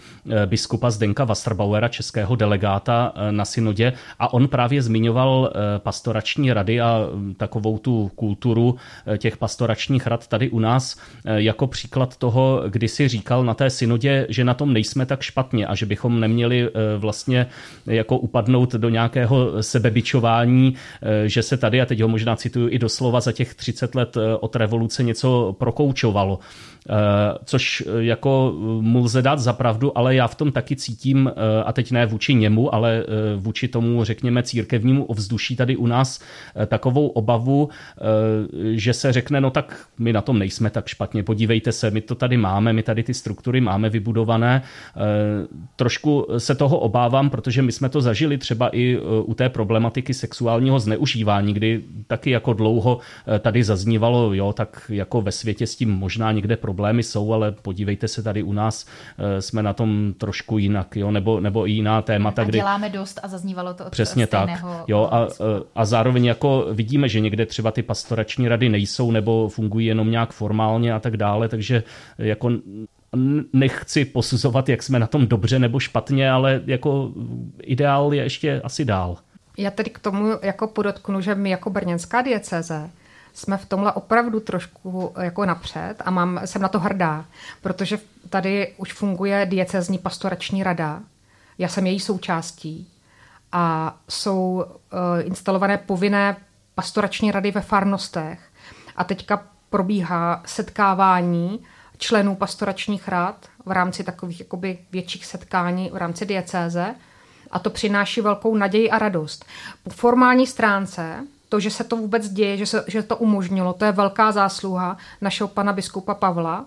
biskupa 0.46 0.90
Zdenka 0.90 1.24
Wasserbauera, 1.24 1.88
českého 1.88 2.36
delegáta 2.36 3.12
na 3.30 3.44
synodě 3.44 3.92
a 4.18 4.32
on 4.32 4.48
právě 4.48 4.82
zmiňoval 4.82 5.52
pastorační 5.78 6.52
rady 6.52 6.80
a 6.80 7.08
mm, 7.14 7.34
takovou 7.34 7.78
tu 7.78 8.10
kulturu 8.14 8.76
těch 9.18 9.36
pastoračních 9.36 10.06
rad 10.06 10.26
tady 10.26 10.50
u 10.50 10.58
nás 10.58 11.00
jako 11.24 11.66
příklad 11.66 12.16
toho, 12.16 12.62
kdy 12.68 12.88
si 12.88 13.08
říkal 13.08 13.44
na 13.44 13.54
té 13.54 13.70
synodě, 13.70 14.26
že 14.28 14.44
na 14.44 14.54
tom 14.54 14.72
nejsme 14.72 15.06
tak 15.06 15.22
špatně 15.22 15.66
a 15.66 15.74
že 15.74 15.86
bychom 15.86 16.20
neměli 16.20 16.70
vlastně 16.98 17.46
jako 17.86 18.18
upadnout 18.18 18.74
do 18.74 18.88
nějaké 18.88 19.15
nějakého 19.16 19.62
sebebičování, 19.62 20.74
eh, 21.02 21.28
že 21.28 21.42
se 21.42 21.56
tady, 21.56 21.80
a 21.80 21.86
teď 21.86 22.00
ho 22.00 22.08
možná 22.08 22.36
cituju 22.36 22.68
i 22.70 22.78
doslova, 22.78 23.20
za 23.20 23.32
těch 23.32 23.54
30 23.54 23.94
let 23.94 24.16
eh, 24.16 24.36
od 24.36 24.56
revoluce 24.56 25.02
něco 25.02 25.56
prokoučovalo. 25.58 26.38
Eh, 26.88 26.94
což 27.44 27.84
jako 27.98 28.54
mu 28.80 29.04
lze 29.04 29.22
dát 29.22 29.38
za 29.38 29.52
pravdu, 29.52 29.98
ale 29.98 30.14
já 30.14 30.26
v 30.26 30.34
tom 30.34 30.52
taky 30.52 30.76
cítím, 30.76 31.30
a 31.64 31.72
teď 31.72 31.90
ne 31.90 32.06
vůči 32.06 32.34
němu, 32.34 32.74
ale 32.74 33.04
vůči 33.36 33.68
tomu, 33.68 34.04
řekněme, 34.04 34.42
církevnímu 34.42 35.04
ovzduší 35.04 35.56
tady 35.56 35.76
u 35.76 35.86
nás 35.86 36.20
takovou 36.66 37.08
obavu, 37.08 37.68
že 38.72 38.92
se 38.92 39.12
řekne, 39.12 39.40
no 39.40 39.50
tak 39.50 39.86
my 39.98 40.12
na 40.12 40.20
tom 40.20 40.38
nejsme 40.38 40.70
tak 40.70 40.86
špatně, 40.86 41.22
podívejte 41.22 41.72
se, 41.72 41.90
my 41.90 42.00
to 42.00 42.14
tady 42.14 42.36
máme, 42.36 42.72
my 42.72 42.82
tady 42.82 43.02
ty 43.02 43.14
struktury 43.14 43.60
máme 43.60 43.90
vybudované. 43.90 44.62
Trošku 45.76 46.26
se 46.38 46.54
toho 46.54 46.78
obávám, 46.78 47.30
protože 47.30 47.62
my 47.62 47.72
jsme 47.72 47.88
to 47.88 48.00
zažili 48.00 48.38
třeba 48.38 48.70
i 48.72 48.98
u 49.24 49.34
té 49.34 49.48
problematiky 49.48 50.14
sexuálního 50.14 50.78
zneužívání, 50.78 51.54
kdy 51.54 51.82
taky 52.06 52.30
jako 52.30 52.52
dlouho 52.52 52.98
tady 53.40 53.64
zaznívalo, 53.64 54.34
jo, 54.34 54.52
tak 54.52 54.90
jako 54.94 55.22
ve 55.22 55.32
světě 55.32 55.66
s 55.66 55.76
tím 55.76 55.90
možná 55.90 56.32
někde 56.32 56.56
problém 56.56 56.86
problémy 56.86 57.02
jsou, 57.02 57.32
ale 57.32 57.52
podívejte 57.52 58.08
se 58.08 58.22
tady 58.22 58.42
u 58.42 58.52
nás, 58.52 58.86
eh, 59.18 59.42
jsme 59.42 59.62
na 59.62 59.72
tom 59.72 60.14
trošku 60.18 60.58
jinak, 60.58 60.96
jo, 60.96 61.10
nebo, 61.10 61.40
nebo 61.40 61.68
i 61.68 61.70
jiná 61.70 62.02
témata. 62.02 62.42
A 62.42 62.44
kdy... 62.44 62.58
děláme 62.58 62.88
dost 62.88 63.20
a 63.22 63.28
zaznívalo 63.28 63.74
to 63.74 63.86
od 63.86 63.90
Přesně 63.90 64.26
tak, 64.26 64.50
jo, 64.86 65.08
a, 65.12 65.28
a 65.74 65.84
zároveň 65.84 66.24
jako 66.24 66.66
vidíme, 66.72 67.08
že 67.08 67.20
někde 67.20 67.46
třeba 67.46 67.70
ty 67.70 67.82
pastorační 67.82 68.48
rady 68.48 68.68
nejsou 68.68 69.10
nebo 69.10 69.48
fungují 69.48 69.86
jenom 69.86 70.10
nějak 70.10 70.32
formálně 70.32 70.92
a 70.92 71.00
tak 71.00 71.16
dále, 71.16 71.48
takže 71.48 71.82
jako 72.18 72.50
nechci 73.52 74.04
posuzovat, 74.04 74.68
jak 74.68 74.82
jsme 74.82 74.98
na 74.98 75.06
tom 75.06 75.26
dobře 75.26 75.58
nebo 75.58 75.80
špatně, 75.80 76.30
ale 76.30 76.62
jako 76.66 77.12
ideál 77.62 78.14
je 78.14 78.22
ještě 78.22 78.60
asi 78.64 78.84
dál. 78.84 79.16
Já 79.58 79.70
tedy 79.70 79.90
k 79.90 79.98
tomu 79.98 80.32
jako 80.42 80.66
podotknu, 80.66 81.20
že 81.20 81.34
my 81.34 81.50
jako 81.50 81.70
brněnská 81.70 82.22
dieceze 82.22 82.90
jsme 83.32 83.56
v 83.56 83.66
tomhle 83.66 83.92
opravdu 83.92 84.40
trošku 84.40 85.12
jako 85.20 85.44
napřed 85.44 85.94
a 86.04 86.10
mám, 86.10 86.40
jsem 86.44 86.62
na 86.62 86.68
to 86.68 86.80
hrdá, 86.80 87.24
protože 87.62 87.98
tady 88.30 88.72
už 88.76 88.92
funguje 88.92 89.46
diecezní 89.46 89.98
pastorační 89.98 90.62
rada. 90.62 91.00
Já 91.58 91.68
jsem 91.68 91.86
její 91.86 92.00
součástí 92.00 92.88
a 93.52 93.96
jsou 94.08 94.64
uh, 94.64 95.26
instalované 95.26 95.78
povinné 95.78 96.36
pastorační 96.74 97.30
rady 97.30 97.50
ve 97.50 97.60
farnostech 97.60 98.40
a 98.96 99.04
teďka 99.04 99.42
probíhá 99.70 100.42
setkávání 100.46 101.60
členů 101.98 102.36
pastoračních 102.36 103.08
rad 103.08 103.46
v 103.66 103.70
rámci 103.70 104.04
takových 104.04 104.40
jakoby 104.40 104.78
větších 104.92 105.26
setkání 105.26 105.90
v 105.92 105.96
rámci 105.96 106.26
diecéze 106.26 106.94
a 107.50 107.58
to 107.58 107.70
přináší 107.70 108.20
velkou 108.20 108.56
naději 108.56 108.90
a 108.90 108.98
radost. 108.98 109.44
Po 109.82 109.90
formální 109.90 110.46
stránce 110.46 111.26
to, 111.48 111.60
že 111.60 111.70
se 111.70 111.84
to 111.84 111.96
vůbec 111.96 112.28
děje, 112.28 112.56
že 112.56 112.66
se 112.66 112.84
že 112.86 113.02
to 113.02 113.16
umožnilo, 113.16 113.72
to 113.72 113.84
je 113.84 113.92
velká 113.92 114.32
zásluha 114.32 114.96
našeho 115.20 115.48
pana 115.48 115.72
biskupa 115.72 116.14
Pavla. 116.14 116.66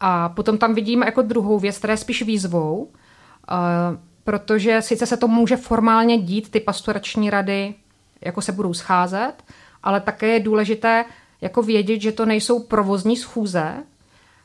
A 0.00 0.28
potom 0.28 0.58
tam 0.58 0.74
vidíme 0.74 1.06
jako 1.06 1.22
druhou 1.22 1.58
věc, 1.58 1.78
která 1.78 1.92
je 1.92 1.96
spíš 1.96 2.22
výzvou, 2.22 2.82
uh, 2.82 2.88
protože 4.24 4.82
sice 4.82 5.06
se 5.06 5.16
to 5.16 5.28
může 5.28 5.56
formálně 5.56 6.18
dít, 6.18 6.50
ty 6.50 6.60
pastorační 6.60 7.30
rady 7.30 7.74
jako 8.20 8.42
se 8.42 8.52
budou 8.52 8.74
scházet, 8.74 9.32
ale 9.82 10.00
také 10.00 10.26
je 10.26 10.40
důležité 10.40 11.04
jako 11.40 11.62
vědět, 11.62 12.00
že 12.00 12.12
to 12.12 12.26
nejsou 12.26 12.62
provozní 12.62 13.16
schůze, 13.16 13.74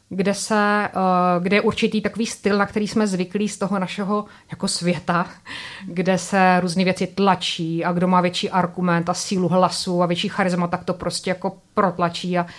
kde, 0.10 0.34
se, 0.34 0.88
eh, 0.88 1.40
kde 1.40 1.56
je 1.56 1.62
určitý 1.62 2.02
takový 2.02 2.26
styl, 2.26 2.58
na 2.58 2.66
který 2.66 2.88
jsme 2.88 3.08
zvyklí 3.08 3.50
z 3.50 3.58
toho 3.58 3.80
našeho 3.80 4.26
jako 4.52 4.68
světa, 4.68 5.26
kde 5.86 6.18
se 6.18 6.60
různé 6.60 6.84
věci 6.84 7.08
tlačí 7.08 7.86
a 7.86 7.92
kdo 7.92 8.08
má 8.08 8.22
větší 8.22 8.50
argument 8.50 9.10
a 9.10 9.14
sílu 9.14 9.48
hlasu 9.48 10.04
a 10.04 10.06
větší 10.06 10.30
charisma, 10.30 10.68
tak 10.68 10.84
to 10.84 10.94
prostě 10.94 11.30
jako 11.30 11.58
protlačí 11.74 12.38
a 12.38 12.44
uh, 12.44 12.50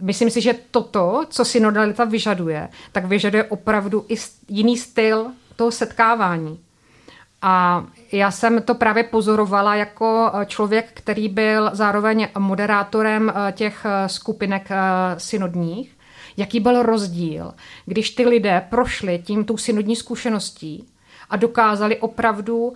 myslím 0.00 0.30
si, 0.30 0.40
že 0.40 0.54
toto, 0.70 1.24
co 1.30 1.44
synodalita 1.44 2.04
vyžaduje, 2.04 2.68
tak 2.92 3.04
vyžaduje 3.04 3.44
opravdu 3.44 4.04
i 4.08 4.14
jiný 4.48 4.76
styl 4.76 5.26
toho 5.56 5.70
setkávání. 5.70 6.60
A 7.42 7.84
já 8.12 8.30
jsem 8.30 8.62
to 8.62 8.74
právě 8.74 9.04
pozorovala 9.04 9.74
jako 9.74 10.30
eh, 10.34 10.46
člověk, 10.46 10.90
který 10.94 11.28
byl 11.28 11.70
zároveň 11.72 12.28
moderátorem 12.38 13.32
těch 13.52 13.86
skupinek 14.06 14.68
synodních 15.18 15.96
jaký 16.36 16.60
byl 16.60 16.82
rozdíl, 16.82 17.54
když 17.86 18.10
ty 18.10 18.26
lidé 18.26 18.66
prošli 18.70 19.22
tím 19.24 19.44
tou 19.44 19.56
synodní 19.56 19.96
zkušeností 19.96 20.86
a 21.30 21.36
dokázali 21.36 21.96
opravdu 21.96 22.58
uh, 22.66 22.74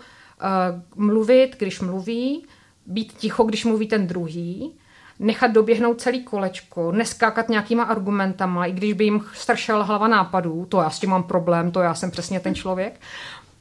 mluvit, 0.97 1.57
když 1.59 1.81
mluví, 1.81 2.47
být 2.87 3.13
ticho, 3.13 3.45
když 3.45 3.65
mluví 3.65 3.89
ten 3.89 4.07
druhý, 4.07 4.73
nechat 5.19 5.51
doběhnout 5.51 6.01
celý 6.01 6.25
kolečko, 6.25 6.93
neskákat 6.93 7.49
nějakýma 7.49 7.83
argumentama, 7.83 8.67
i 8.67 8.73
když 8.73 8.93
by 8.93 9.05
jim 9.05 9.25
stršel 9.35 9.85
hlava 9.85 10.09
nápadů, 10.09 10.67
to 10.69 10.81
já 10.81 10.91
s 10.91 10.99
tím 10.99 11.11
mám 11.11 11.23
problém, 11.23 11.71
to 11.71 11.81
já 11.81 11.95
jsem 11.95 12.11
přesně 12.11 12.41
ten 12.41 12.55
člověk, 12.55 13.01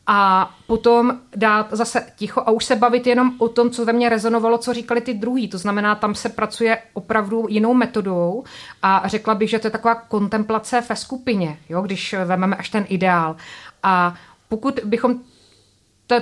a 0.08 0.52
potom 0.68 1.20
dát 1.36 1.68
zase 1.72 2.06
ticho 2.16 2.42
a 2.46 2.52
už 2.52 2.66
se 2.66 2.76
bavit 2.76 3.08
jenom 3.08 3.32
o 3.38 3.50
tom, 3.50 3.70
co 3.70 3.86
ve 3.86 3.94
mně 3.94 4.10
rezonovalo, 4.10 4.58
co 4.58 4.74
říkali 4.74 5.02
ty 5.02 5.14
druhý. 5.14 5.48
To 5.48 5.58
znamená, 5.58 5.96
tam 5.96 6.16
se 6.16 6.30
pracuje 6.30 6.78
opravdu 6.94 7.46
jinou 7.50 7.74
metodou 7.74 8.44
a 8.82 9.08
řekla 9.08 9.36
bych, 9.36 9.50
že 9.50 9.60
to 9.60 9.68
je 9.68 9.72
taková 9.72 9.96
kontemplace 9.96 10.82
ve 10.90 10.96
skupině, 10.96 11.58
jo, 11.70 11.82
když 11.82 12.16
vememe 12.26 12.56
až 12.56 12.70
ten 12.70 12.86
ideál. 12.90 13.36
A 13.84 14.16
pokud 14.50 14.80
bychom 14.86 15.20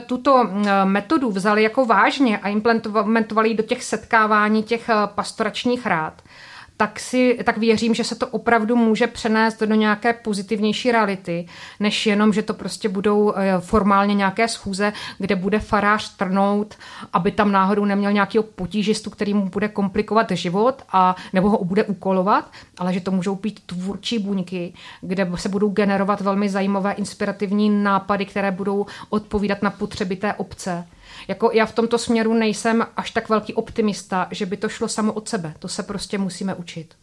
tuto 0.06 0.50
metodu 0.84 1.32
vzali 1.32 1.64
jako 1.64 1.86
vážně 1.86 2.38
a 2.38 2.50
implementovali 2.50 3.54
do 3.54 3.64
těch 3.64 3.84
setkávání 3.84 4.64
těch 4.64 4.90
pastoračních 5.06 5.86
rád, 5.86 6.22
tak, 6.78 7.00
si, 7.00 7.40
tak 7.44 7.58
věřím, 7.58 7.94
že 7.94 8.04
se 8.04 8.16
to 8.16 8.28
opravdu 8.28 8.76
může 8.76 9.08
přenést 9.08 9.64
do 9.64 9.76
nějaké 9.76 10.14
pozitivnější 10.14 10.92
reality, 10.92 11.48
než 11.80 12.06
jenom, 12.06 12.34
že 12.34 12.42
to 12.42 12.54
prostě 12.54 12.90
budou 12.90 13.34
eh, 13.36 13.60
formálně 13.60 14.14
nějaké 14.14 14.48
schůze, 14.48 14.94
kde 15.18 15.36
bude 15.36 15.60
farář 15.60 16.16
trnout, 16.16 16.76
aby 17.14 17.32
tam 17.32 17.52
náhodou 17.52 17.86
neměl 17.86 18.12
nějakého 18.12 18.44
potížistu, 18.44 19.10
který 19.10 19.34
mu 19.34 19.50
bude 19.50 19.68
komplikovat 19.68 20.32
život 20.32 20.82
a 20.92 21.16
nebo 21.34 21.50
ho 21.50 21.64
bude 21.64 21.84
úkolovat, 21.84 22.52
ale 22.78 22.94
že 22.94 23.02
to 23.02 23.12
můžou 23.12 23.36
být 23.36 23.60
tvůrčí 23.66 24.20
buňky, 24.20 24.74
kde 25.02 25.32
se 25.36 25.50
budou 25.50 25.70
generovat 25.70 26.22
velmi 26.22 26.50
zajímavé 26.50 26.94
inspirativní 26.94 27.84
nápady, 27.84 28.26
které 28.26 28.52
budou 28.52 28.86
odpovídat 29.10 29.62
na 29.62 29.70
potřeby 29.70 30.16
té 30.16 30.34
obce. 30.34 30.88
Jako 31.28 31.52
já 31.54 31.66
v 31.66 31.76
tomto 31.76 31.98
směru 31.98 32.34
nejsem 32.34 32.86
až 32.98 33.12
tak 33.12 33.30
velký 33.30 33.54
optimista, 33.54 34.28
že 34.32 34.46
by 34.46 34.58
to 34.58 34.70
šlo 34.70 34.88
samo 34.88 35.14
od 35.14 35.30
sebe. 35.30 35.54
To 35.60 35.68
se 35.68 35.84
prostě 35.84 36.18
musíme 36.18 36.56
učit. 36.56 36.96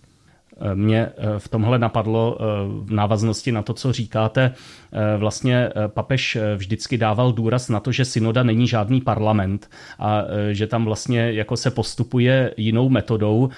Mě 0.74 1.06
eh, 1.16 1.38
v 1.38 1.48
tomhle 1.48 1.78
napadlo 1.78 2.38
eh, 2.40 2.44
v 2.84 2.92
návaznosti 2.92 3.52
na 3.52 3.62
to, 3.62 3.74
co 3.74 3.92
říkáte. 3.92 4.54
Eh, 4.92 5.16
vlastně 5.16 5.70
papež 5.86 6.38
vždycky 6.56 6.98
dával 6.98 7.32
důraz 7.32 7.68
na 7.68 7.80
to, 7.80 7.92
že 7.92 8.04
synoda 8.04 8.42
není 8.42 8.66
žádný 8.66 9.00
parlament 9.00 9.70
a 9.98 10.22
že 10.52 10.66
tam 10.66 10.84
vlastně 10.84 11.32
jako 11.32 11.56
se 11.56 11.70
postupuje 11.70 12.54
jinou 12.56 12.88
metodou, 12.88 13.48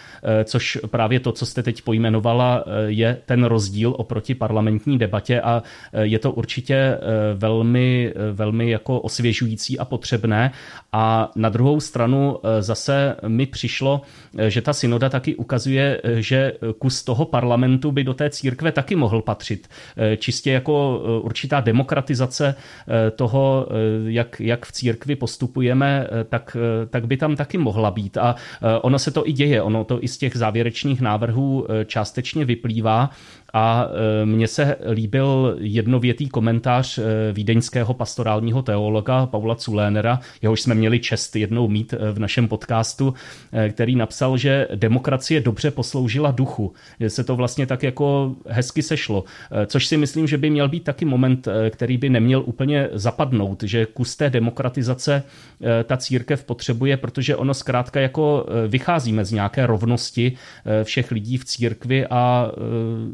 což 0.45 0.79
právě 0.87 1.21
to, 1.21 1.33
co 1.33 1.47
jste 1.47 1.63
teď 1.63 1.83
pojmenovala, 1.83 2.65
je 2.87 3.19
ten 3.27 3.45
rozdíl 3.45 3.95
oproti 3.99 4.35
parlamentní 4.35 4.99
debatě 4.99 5.41
a 5.41 5.63
je 6.01 6.19
to 6.19 6.33
určitě 6.33 6.99
velmi, 7.35 8.15
velmi 8.33 8.71
jako 8.71 9.01
osvěžující 9.01 9.79
a 9.79 9.85
potřebné. 9.85 10.53
A 10.93 11.31
na 11.37 11.49
druhou 11.49 11.81
stranu 11.81 12.39
zase 12.61 13.17
mi 13.29 13.47
přišlo, 13.47 14.01
že 14.49 14.63
ta 14.63 14.73
synoda 14.73 15.09
taky 15.09 15.35
ukazuje, 15.35 16.01
že 16.15 16.53
kus 16.79 17.03
toho 17.03 17.25
parlamentu 17.25 17.93
by 17.93 18.05
do 18.05 18.15
té 18.15 18.31
církve 18.31 18.73
taky 18.73 18.97
mohl 18.97 19.23
patřit. 19.23 19.69
Eh, 19.97 20.17
čistě 20.17 20.51
jako 20.51 21.03
eh, 21.05 21.21
určitá 21.23 21.61
demokratizace 21.61 22.55
eh, 22.55 23.11
toho, 23.11 23.69
jak, 24.07 24.41
jak 24.41 24.67
v 24.67 24.73
církvi 24.73 25.17
postupujeme, 25.17 26.07
tak, 26.29 26.57
tak 26.91 27.07
by 27.07 27.17
tam 27.17 27.37
taky 27.37 27.59
mohla 27.59 27.91
být. 27.91 28.17
A 28.17 28.37
ono 28.83 28.99
se 28.99 29.11
to 29.11 29.29
i 29.29 29.33
děje, 29.33 29.63
ono 29.63 29.85
to 29.85 30.05
i 30.05 30.09
z 30.09 30.19
těch 30.19 30.37
závěrečných 30.37 31.01
návrhů 31.01 31.67
částečně 31.87 32.45
vyplývá. 32.45 33.11
A 33.53 33.87
e, 34.23 34.27
mně 34.27 34.49
se 34.49 34.77
líbil 34.91 35.57
jednovětý 35.61 36.29
komentář 36.29 36.99
e, 36.99 37.03
vídeňského 37.33 37.95
pastorálního 37.95 38.63
teologa 38.63 39.27
Paula 39.27 39.55
Culénera, 39.55 40.21
jehož 40.43 40.61
jsme 40.61 40.75
měli 40.75 41.01
čest 41.01 41.37
jednou 41.37 41.69
mít 41.69 41.93
e, 41.93 42.13
v 42.13 42.19
našem 42.19 42.49
podcastu, 42.49 43.15
který 43.71 43.97
napsal, 43.97 44.37
že 44.37 44.69
demokracie 44.75 45.41
dobře 45.41 45.71
posloužila 45.71 46.31
duchu, 46.31 46.73
že 47.01 47.11
se 47.11 47.25
to 47.25 47.37
vlastně 47.37 47.67
tak 47.67 47.83
jako 47.83 48.35
hezky 48.49 48.83
sešlo, 48.83 49.25
což 49.67 49.87
si 49.87 49.97
myslím, 49.97 50.27
že 50.27 50.39
by 50.39 50.51
měl 50.51 50.69
být 50.69 50.85
taky 50.85 51.05
moment, 51.05 51.49
který 51.71 51.99
by 51.99 52.11
neměl 52.11 52.43
úplně 52.47 52.89
zapadnout, 52.93 53.63
že 53.63 53.87
kus 53.87 54.17
té 54.17 54.31
demokratizace 54.31 55.23
ta 55.85 55.97
církev 55.97 56.45
potřebuje, 56.45 56.97
protože 56.97 57.37
ono 57.37 57.55
zkrátka 57.55 58.01
jako 58.01 58.47
vycházíme 58.69 59.25
z 59.25 59.33
nějaké 59.33 59.67
rovnosti 59.67 60.33
všech 60.83 61.11
lidí 61.11 61.39
v 61.39 61.45
církvi 61.45 62.07
a 62.07 62.53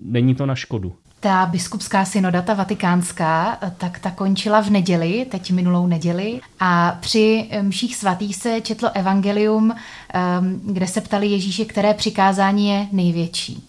není 0.02 0.27
není 0.28 0.36
to 0.36 0.46
na 0.46 0.54
škodu. 0.54 0.92
Ta 1.20 1.46
biskupská 1.46 2.04
synoda, 2.04 2.42
ta 2.42 2.54
vatikánská, 2.54 3.58
tak 3.78 3.98
ta 3.98 4.10
končila 4.10 4.60
v 4.60 4.70
neděli, 4.70 5.26
teď 5.30 5.50
minulou 5.50 5.86
neděli 5.86 6.40
a 6.60 6.98
při 7.00 7.50
mších 7.62 7.96
svatých 7.96 8.36
se 8.36 8.60
četlo 8.60 8.90
evangelium, 8.94 9.74
ehm, 10.12 10.60
kde 10.64 10.86
se 10.86 11.00
ptali 11.00 11.26
Ježíše, 11.26 11.64
které 11.64 11.94
přikázání 11.94 12.68
je 12.68 12.86
největší. 12.92 13.68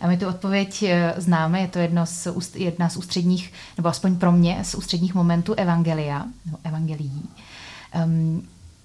A 0.00 0.06
my 0.06 0.16
tu 0.16 0.28
odpověď 0.28 0.82
eh, 0.82 1.14
známe, 1.16 1.60
je 1.60 1.68
to 1.68 1.78
jedno 1.78 2.06
z, 2.06 2.28
jedna 2.54 2.88
z 2.88 2.96
ústředních, 2.96 3.52
nebo 3.76 3.88
aspoň 3.88 4.16
pro 4.16 4.32
mě, 4.32 4.58
z 4.62 4.74
ústředních 4.74 5.14
momentů 5.14 5.54
evangelia, 5.54 6.24
nebo 6.46 6.58
evangelií. 6.64 7.22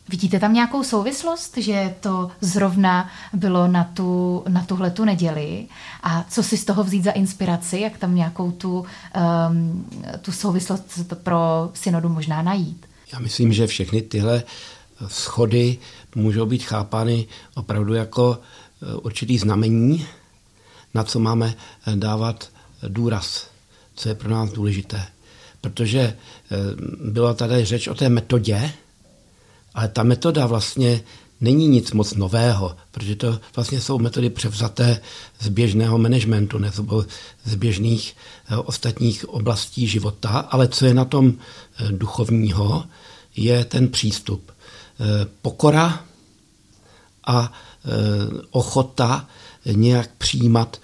Vidíte 0.09 0.39
tam 0.39 0.53
nějakou 0.53 0.83
souvislost, 0.83 1.57
že 1.57 1.95
to 1.99 2.31
zrovna 2.41 3.09
bylo 3.33 3.67
na, 3.67 3.83
tu, 3.83 4.43
na 4.47 4.63
tuhle 4.63 4.91
tu 4.91 5.05
neděli 5.05 5.67
a 6.03 6.25
co 6.29 6.43
si 6.43 6.57
z 6.57 6.65
toho 6.65 6.83
vzít 6.83 7.03
za 7.03 7.11
inspiraci, 7.11 7.79
jak 7.79 7.97
tam 7.97 8.15
nějakou 8.15 8.51
tu, 8.51 8.85
um, 9.49 9.89
tu 10.21 10.31
souvislost 10.31 11.13
pro 11.23 11.69
synodu 11.73 12.09
možná 12.09 12.41
najít? 12.41 12.85
Já 13.13 13.19
myslím, 13.19 13.53
že 13.53 13.67
všechny 13.67 14.01
tyhle 14.01 14.43
schody 15.07 15.77
můžou 16.15 16.45
být 16.45 16.63
chápány 16.63 17.27
opravdu 17.55 17.93
jako 17.93 18.39
eh, 18.81 18.95
určitý 18.95 19.37
znamení, 19.37 20.05
na 20.93 21.03
co 21.03 21.19
máme 21.19 21.53
eh, 21.87 21.95
dávat 21.95 22.49
důraz, 22.87 23.47
co 23.95 24.09
je 24.09 24.15
pro 24.15 24.29
nás 24.29 24.51
důležité. 24.51 25.05
Protože 25.61 25.99
eh, 25.99 26.15
byla 27.11 27.33
tady 27.33 27.65
řeč 27.65 27.87
o 27.87 27.95
té 27.95 28.09
metodě, 28.09 28.71
ale 29.75 29.87
ta 29.87 30.03
metoda 30.03 30.47
vlastně 30.47 31.03
není 31.41 31.67
nic 31.67 31.91
moc 31.91 32.13
nového, 32.13 32.75
protože 32.91 33.15
to 33.15 33.39
vlastně 33.55 33.81
jsou 33.81 33.99
metody 33.99 34.29
převzaté 34.29 35.01
z 35.39 35.47
běžného 35.47 35.97
managementu 35.97 36.57
nebo 36.57 37.05
z 37.45 37.55
běžných 37.55 38.15
eh, 38.49 38.57
ostatních 38.57 39.29
oblastí 39.29 39.87
života, 39.87 40.29
ale 40.29 40.67
co 40.67 40.85
je 40.85 40.93
na 40.93 41.05
tom 41.05 41.33
eh, 41.33 41.91
duchovního, 41.91 42.83
je 43.35 43.65
ten 43.65 43.87
přístup. 43.87 44.51
Eh, 44.51 45.27
pokora 45.41 46.05
a 47.27 47.51
ochota 48.51 49.27
nějak 49.65 50.09
přijímat 50.17 50.81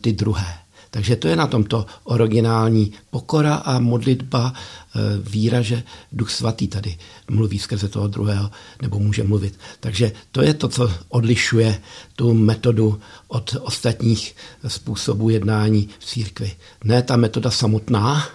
ty 0.00 0.12
druhé. 0.12 0.58
Takže 0.90 1.16
to 1.16 1.28
je 1.28 1.36
na 1.36 1.46
tomto 1.46 1.86
originální 2.04 2.92
pokora 3.10 3.54
a 3.54 3.78
modlitba, 3.78 4.52
e, 4.52 5.00
víra, 5.30 5.62
že 5.62 5.82
Duch 6.12 6.30
Svatý 6.30 6.68
tady 6.68 6.96
mluví 7.30 7.58
skrze 7.58 7.88
toho 7.88 8.08
druhého, 8.08 8.50
nebo 8.82 8.98
může 8.98 9.22
mluvit. 9.22 9.58
Takže 9.80 10.12
to 10.32 10.42
je 10.42 10.54
to, 10.54 10.68
co 10.68 10.92
odlišuje 11.08 11.80
tu 12.16 12.34
metodu 12.34 13.00
od 13.28 13.56
ostatních 13.60 14.36
způsobů 14.66 15.30
jednání 15.30 15.88
v 15.98 16.04
církvi. 16.04 16.52
Ne 16.84 17.02
ta 17.02 17.16
metoda 17.16 17.50
samotná, 17.50 18.28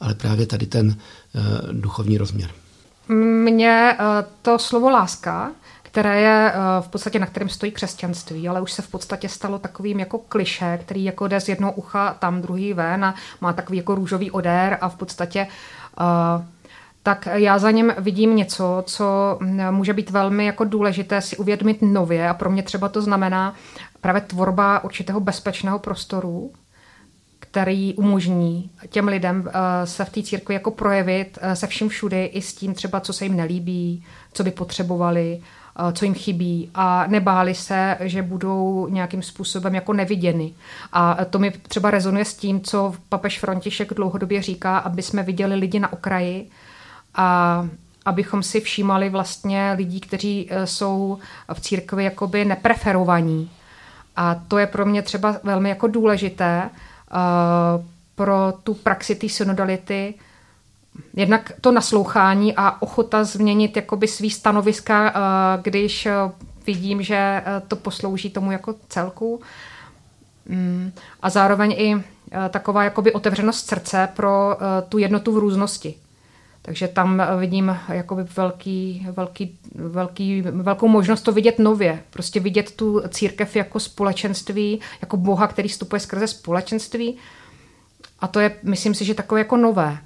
ale 0.00 0.14
právě 0.14 0.46
tady 0.46 0.66
ten 0.66 0.90
e, 0.90 1.72
duchovní 1.72 2.18
rozměr. 2.18 2.50
Mně 3.08 3.96
e, 3.98 4.24
to 4.42 4.58
slovo 4.58 4.90
láska 4.90 5.52
které 5.92 6.20
je 6.20 6.52
eh, 6.52 6.58
v 6.80 6.88
podstatě 6.88 7.18
na 7.18 7.26
kterém 7.26 7.48
stojí 7.48 7.72
křesťanství, 7.72 8.48
ale 8.48 8.60
už 8.60 8.72
se 8.72 8.82
v 8.82 8.88
podstatě 8.88 9.28
stalo 9.28 9.58
takovým 9.58 10.00
jako 10.00 10.18
kliše, 10.18 10.78
který 10.82 11.04
jako 11.04 11.28
jde 11.28 11.40
z 11.40 11.48
jednoho 11.48 11.72
ucha 11.72 12.14
tam 12.14 12.42
druhý 12.42 12.72
ven 12.72 13.04
a 13.04 13.14
má 13.40 13.52
takový 13.52 13.78
jako 13.78 13.94
růžový 13.94 14.30
odér 14.30 14.78
a 14.80 14.88
v 14.88 14.96
podstatě 14.96 15.46
uh, 16.00 16.44
tak 17.02 17.28
já 17.32 17.58
za 17.58 17.70
něm 17.70 17.94
vidím 17.98 18.36
něco, 18.36 18.82
co 18.86 19.38
hm, 19.40 19.60
může 19.70 19.92
být 19.92 20.10
velmi 20.10 20.46
jako 20.46 20.64
důležité 20.64 21.20
si 21.20 21.36
uvědomit 21.36 21.82
nově 21.82 22.28
a 22.28 22.34
pro 22.34 22.50
mě 22.50 22.62
třeba 22.62 22.88
to 22.88 23.02
znamená 23.02 23.54
právě 24.00 24.20
tvorba 24.20 24.84
určitého 24.84 25.20
bezpečného 25.20 25.78
prostoru, 25.78 26.52
který 27.40 27.94
umožní 27.94 28.70
těm 28.88 29.08
lidem 29.08 29.48
eh, 29.48 29.86
se 29.86 30.04
v 30.04 30.10
té 30.10 30.22
církvi 30.22 30.54
jako 30.54 30.70
projevit 30.70 31.38
se 31.54 31.66
vším 31.66 31.88
všudy 31.88 32.24
i 32.24 32.42
s 32.42 32.54
tím 32.54 32.74
třeba, 32.74 33.00
co 33.00 33.12
se 33.12 33.24
jim 33.24 33.36
nelíbí, 33.36 34.04
co 34.32 34.44
by 34.44 34.50
potřebovali, 34.50 35.40
Eh, 35.40 35.61
co 35.92 36.04
jim 36.04 36.14
chybí 36.14 36.70
a 36.74 37.06
nebáli 37.06 37.54
se, 37.54 37.96
že 38.00 38.22
budou 38.22 38.88
nějakým 38.90 39.22
způsobem 39.22 39.74
jako 39.74 39.92
neviděny. 39.92 40.52
A 40.92 41.24
to 41.24 41.38
mi 41.38 41.50
třeba 41.50 41.90
rezonuje 41.90 42.24
s 42.24 42.34
tím, 42.34 42.60
co 42.60 42.94
papež 43.08 43.38
František 43.38 43.94
dlouhodobě 43.94 44.42
říká, 44.42 44.78
aby 44.78 45.02
jsme 45.02 45.22
viděli 45.22 45.54
lidi 45.54 45.78
na 45.80 45.92
okraji 45.92 46.48
a 47.14 47.68
abychom 48.04 48.42
si 48.42 48.60
všímali 48.60 49.10
vlastně 49.10 49.74
lidí, 49.76 50.00
kteří 50.00 50.48
eh, 50.50 50.66
jsou 50.66 51.18
v 51.52 51.60
církvi 51.60 52.04
jakoby 52.04 52.44
nepreferovaní. 52.44 53.50
A 54.16 54.34
to 54.34 54.58
je 54.58 54.66
pro 54.66 54.86
mě 54.86 55.02
třeba 55.02 55.36
velmi 55.42 55.68
jako 55.68 55.86
důležité 55.86 56.70
uh, 56.70 57.84
pro 58.14 58.52
tu 58.64 58.74
praxi 58.74 59.14
té 59.14 59.28
synodality, 59.28 60.14
jednak 61.14 61.52
to 61.60 61.72
naslouchání 61.72 62.56
a 62.56 62.82
ochota 62.82 63.24
změnit 63.24 63.76
jakoby 63.76 64.08
svý 64.08 64.30
stanoviska, 64.30 65.10
eh, 65.10 65.62
když 65.62 66.06
eh, 66.06 66.12
vidím, 66.66 67.02
že 67.02 67.16
eh, 67.16 67.44
to 67.68 67.76
poslouží 67.76 68.30
tomu 68.30 68.52
jako 68.52 68.74
celku. 68.88 69.40
Mm, 70.46 70.92
a 71.22 71.30
zároveň 71.30 71.72
i 71.72 72.02
taková 72.50 72.84
jakoby 72.84 73.12
otevřenost 73.12 73.66
srdce 73.66 74.08
pro 74.16 74.58
tu 74.88 74.98
jednotu 74.98 75.32
v 75.32 75.38
různosti. 75.38 75.94
Takže 76.62 76.88
tam 76.88 77.22
vidím 77.38 77.76
jakoby 77.88 78.22
velký, 78.22 79.06
velký, 79.10 79.58
velký, 79.74 80.42
velkou 80.42 80.88
možnost 80.88 81.22
to 81.22 81.32
vidět 81.32 81.58
nově. 81.58 82.02
Prostě 82.10 82.40
vidět 82.40 82.70
tu 82.76 83.02
církev 83.08 83.56
jako 83.56 83.80
společenství, 83.80 84.80
jako 85.00 85.16
Boha, 85.16 85.46
který 85.46 85.68
vstupuje 85.68 86.00
skrze 86.00 86.26
společenství. 86.26 87.16
A 88.20 88.26
to 88.26 88.40
je, 88.40 88.56
myslím 88.62 88.94
si, 88.94 89.04
že 89.04 89.14
takové 89.14 89.40
jako 89.40 89.56
nové. 89.56 89.98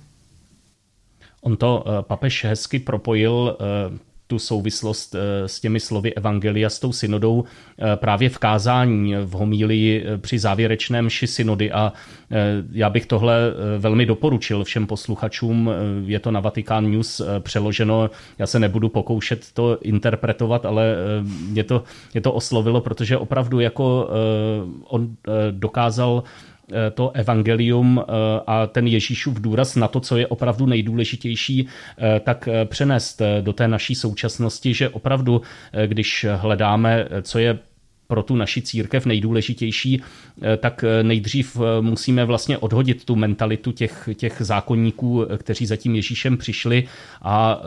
On 1.46 1.56
to 1.56 1.84
papež 2.08 2.44
hezky 2.44 2.78
propojil 2.78 3.56
tu 4.26 4.38
souvislost 4.38 5.14
eh, 5.14 5.48
s 5.48 5.60
těmi 5.60 5.80
slovy 5.80 6.14
Evangelia, 6.14 6.70
s 6.70 6.78
tou 6.78 6.92
synodou 6.92 7.44
eh, 7.44 7.96
právě 7.96 8.28
v 8.28 8.38
kázání, 8.38 9.14
v 9.14 9.32
homílii 9.32 10.04
eh, 10.06 10.18
při 10.18 10.38
závěrečném 10.38 11.10
ši 11.10 11.26
synody 11.26 11.72
a 11.72 11.92
já 12.72 12.90
bych 12.90 13.06
tohle 13.06 13.54
velmi 13.78 14.06
doporučil 14.06 14.64
všem 14.64 14.86
posluchačům. 14.86 15.70
Je 16.06 16.18
to 16.18 16.30
na 16.30 16.40
Vatikán 16.40 16.90
News 16.90 17.22
přeloženo. 17.40 18.10
Já 18.38 18.46
se 18.46 18.58
nebudu 18.58 18.88
pokoušet 18.88 19.46
to 19.52 19.78
interpretovat, 19.82 20.66
ale 20.66 20.96
mě 21.48 21.64
to, 21.64 21.82
mě 22.14 22.20
to 22.20 22.32
oslovilo, 22.32 22.80
protože 22.80 23.16
opravdu 23.16 23.60
jako 23.60 24.08
on 24.88 25.16
dokázal 25.50 26.22
Eh, 26.22 26.55
to 26.94 27.10
evangelium 27.10 28.00
eh, 28.00 28.12
a 28.46 28.66
ten 28.66 28.86
Ježíšův 28.86 29.40
důraz 29.40 29.76
na 29.76 29.88
to, 29.88 30.00
co 30.00 30.16
je 30.16 30.26
opravdu 30.26 30.66
nejdůležitější, 30.66 31.68
eh, 31.98 32.20
tak 32.20 32.48
přenést 32.64 33.22
do 33.40 33.52
té 33.52 33.68
naší 33.68 33.94
současnosti, 33.94 34.74
že 34.74 34.88
opravdu, 34.88 35.42
když 35.86 36.26
hledáme, 36.36 37.08
co 37.22 37.38
je 37.38 37.58
pro 38.06 38.22
tu 38.22 38.36
naši 38.36 38.62
církev 38.62 39.06
nejdůležitější, 39.06 40.02
tak 40.58 40.84
nejdřív 41.02 41.56
musíme 41.80 42.24
vlastně 42.24 42.58
odhodit 42.58 43.04
tu 43.04 43.16
mentalitu 43.16 43.72
těch, 43.72 44.08
těch 44.16 44.36
zákonníků, 44.40 45.26
kteří 45.36 45.66
za 45.66 45.76
tím 45.76 45.94
Ježíšem 45.94 46.36
přišli 46.36 46.88
a 47.22 47.60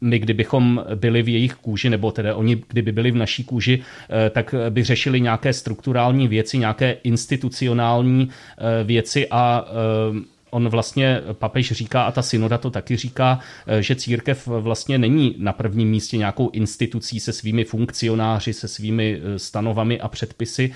my, 0.00 0.18
kdybychom 0.18 0.84
byli 0.94 1.22
v 1.22 1.28
jejich 1.28 1.54
kůži, 1.54 1.90
nebo 1.90 2.12
teda 2.12 2.36
oni, 2.36 2.62
kdyby 2.68 2.92
byli 2.92 3.10
v 3.10 3.16
naší 3.16 3.44
kůži, 3.44 3.82
eh, 4.26 4.30
tak 4.30 4.54
by 4.70 4.84
řešili 4.84 5.20
nějaké 5.20 5.52
strukturální 5.52 6.28
věci, 6.28 6.58
nějaké 6.58 6.92
institucionální 6.92 8.28
eh, 8.30 8.84
věci 8.84 9.28
a 9.30 9.64
eh, 9.68 10.36
on 10.50 10.68
vlastně, 10.68 11.20
papež 11.32 11.72
říká, 11.72 12.02
a 12.02 12.12
ta 12.12 12.22
synoda 12.22 12.58
to 12.58 12.70
taky 12.70 12.96
říká, 12.96 13.38
že 13.80 13.94
církev 13.94 14.46
vlastně 14.46 14.98
není 14.98 15.34
na 15.38 15.52
prvním 15.52 15.90
místě 15.90 16.16
nějakou 16.16 16.50
institucí 16.50 17.20
se 17.20 17.32
svými 17.32 17.64
funkcionáři, 17.64 18.52
se 18.52 18.68
svými 18.68 19.20
stanovami 19.36 20.00
a 20.00 20.08
předpisy, 20.08 20.72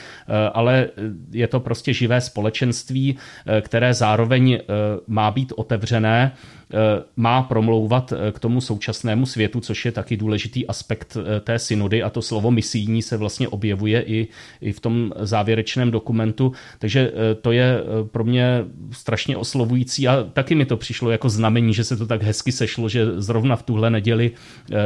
ale 0.53 0.89
je 1.33 1.47
to 1.47 1.61
prostě 1.61 1.93
živé 1.93 2.21
společenství, 2.21 3.17
které 3.61 3.95
zároveň 3.95 4.59
má 5.07 5.31
být 5.31 5.53
otevřené 5.57 6.33
má 7.17 7.43
promlouvat 7.43 8.13
eh, 8.13 8.33
k 8.33 8.39
tomu 8.39 8.61
současnému 8.61 9.27
světu, 9.27 9.61
což 9.61 9.85
je 9.85 9.93
taky 9.93 10.17
důležitý 10.17 10.67
aspekt 10.67 11.17
eh, 11.17 11.41
té 11.41 11.59
synody. 11.59 12.03
A 12.03 12.11
to 12.11 12.23
slovo 12.23 12.51
misijní 12.51 13.03
se 13.03 13.17
vlastně 13.17 13.49
objevuje 13.49 14.03
i, 14.03 14.29
i 14.61 14.73
v 14.73 14.81
tom 14.81 15.13
závěrečném 15.21 15.91
dokumentu, 15.91 16.53
takže 16.79 17.13
to 17.43 17.53
je 17.53 17.81
pro 18.13 18.25
mě 18.25 18.65
strašně 18.91 19.37
oslovující. 19.37 20.09
A 20.09 20.25
taky 20.33 20.55
mi 20.55 20.65
to 20.65 20.77
přišlo 20.77 21.11
jako 21.11 21.29
znamení, 21.29 21.75
že 21.75 21.85
se 21.85 21.97
to 21.97 22.07
tak 22.07 22.23
hezky 22.23 22.53
sešlo, 22.53 22.89
že 22.89 23.21
zrovna 23.21 23.57
v 23.57 23.63
tuhle 23.63 23.91
neděli 23.91 24.31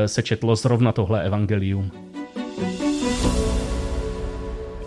se 0.06 0.22
četlo 0.22 0.56
zrovna 0.56 0.92
tohle 0.92 1.24
evangelium. 1.24 1.90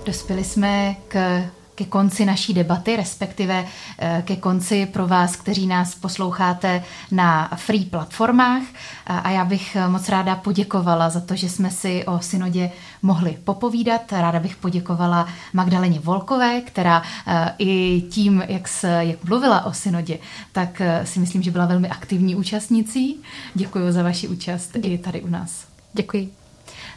Dospěli 0.05 0.43
jsme 0.43 0.95
k 1.07 1.43
ke 1.77 1.85
konci 1.85 2.25
naší 2.25 2.53
debaty, 2.53 2.95
respektive 2.95 3.65
eh, 3.99 4.23
ke 4.25 4.35
konci 4.35 4.85
pro 4.85 5.07
vás, 5.07 5.35
kteří 5.35 5.67
nás 5.67 5.95
posloucháte 5.95 6.83
na 7.11 7.51
free 7.55 7.85
platformách. 7.85 8.63
A 9.05 9.29
já 9.29 9.45
bych 9.45 9.75
eh, 9.75 9.87
moc 9.87 10.09
ráda 10.09 10.35
poděkovala 10.35 11.09
za 11.09 11.19
to, 11.19 11.35
že 11.35 11.49
jsme 11.49 11.71
si 11.71 12.05
o 12.05 12.19
synodě 12.19 12.71
mohli 13.01 13.37
popovídat. 13.43 14.11
Ráda 14.11 14.39
bych 14.39 14.55
poděkovala 14.55 15.27
Magdaleně 15.53 15.99
Volkové, 15.99 16.61
která 16.61 17.03
eh, 17.27 17.53
i 17.57 18.01
tím, 18.09 18.43
jak, 18.47 18.67
se, 18.67 18.87
jak 18.87 19.23
mluvila 19.23 19.65
o 19.65 19.73
synodě, 19.73 20.19
tak 20.51 20.81
si 21.03 21.19
myslím, 21.19 21.41
že 21.41 21.51
byla 21.51 21.65
velmi 21.65 21.89
aktivní 21.89 22.35
účastnicí. 22.35 23.21
Děkuji 23.53 23.91
za 23.91 24.03
vaši 24.03 24.27
účast 24.27 24.75
i 24.81 24.97
tady 24.97 25.21
u 25.21 25.27
nás. 25.27 25.65
Děkuji. 25.93 26.46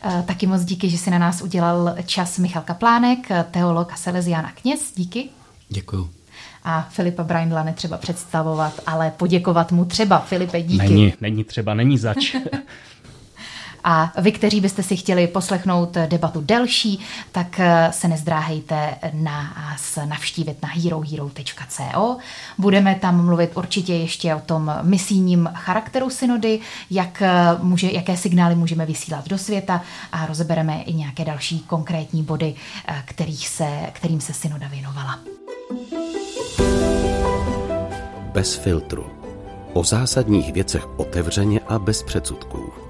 Eh, 0.03 0.23
taky 0.27 0.47
moc 0.47 0.65
díky, 0.65 0.91
že 0.91 0.99
si 0.99 1.11
na 1.11 1.19
nás 1.19 1.43
udělal 1.43 1.95
čas 2.07 2.39
Michal 2.39 2.63
Kaplánek, 2.63 3.31
eh, 3.31 3.45
teolog 3.51 3.93
a 3.93 3.97
Salesiana 3.97 4.53
kněz. 4.63 4.93
Díky. 4.95 5.29
Děkuju. 5.69 6.11
A 6.65 6.89
Filipa 6.91 7.23
Braindla 7.23 7.63
netřeba 7.63 7.97
představovat, 7.97 8.81
ale 8.87 9.11
poděkovat 9.11 9.73
mu 9.73 9.85
třeba. 9.85 10.19
Filipe, 10.19 10.63
díky. 10.63 10.89
Není, 10.89 11.15
není 11.21 11.45
třeba, 11.45 11.75
není 11.75 11.99
zač. 11.99 12.37
A 13.85 14.13
vy, 14.21 14.33
kteří 14.33 14.61
byste 14.61 14.83
si 14.83 14.97
chtěli 14.97 15.27
poslechnout 15.27 15.97
debatu 16.07 16.41
delší, 16.41 17.01
tak 17.33 17.61
eh, 17.61 17.89
se 17.93 18.09
nezdráhejte 18.09 18.95
nás 19.13 19.99
navštívit 20.05 20.63
na 20.63 20.69
herohero.co. 20.69 22.17
Budeme 22.59 22.95
tam 22.95 23.25
mluvit 23.25 23.51
určitě 23.55 23.95
ještě 23.95 24.35
o 24.35 24.41
tom 24.41 24.73
misijním 24.83 25.51
charakteru 25.55 26.11
synody, 26.11 26.61
jak 26.91 27.23
eh, 27.23 27.31
může, 27.63 27.91
jaké 27.93 28.17
signály 28.17 28.55
můžeme 28.55 28.87
vysílat 28.87 29.29
do 29.29 29.39
světa 29.39 29.83
a 30.13 30.27
rozebereme 30.27 30.83
i 30.83 30.95
nějaké 30.95 31.25
další 31.25 31.61
konkrétní 31.61 32.23
body, 32.23 32.55
eh, 32.89 33.03
kterých 33.05 33.49
se, 33.49 33.67
kterým 33.93 34.21
se 34.21 34.33
synoda 34.35 34.69
věnovala. 34.69 35.19
Bez 38.33 38.55
filtru. 38.55 39.07
O 39.73 39.85
zásadních 39.85 40.53
věcech 40.53 40.99
otevřeně 40.99 41.61
a 41.61 41.79
bez 41.79 42.03
předsudků. 42.03 42.90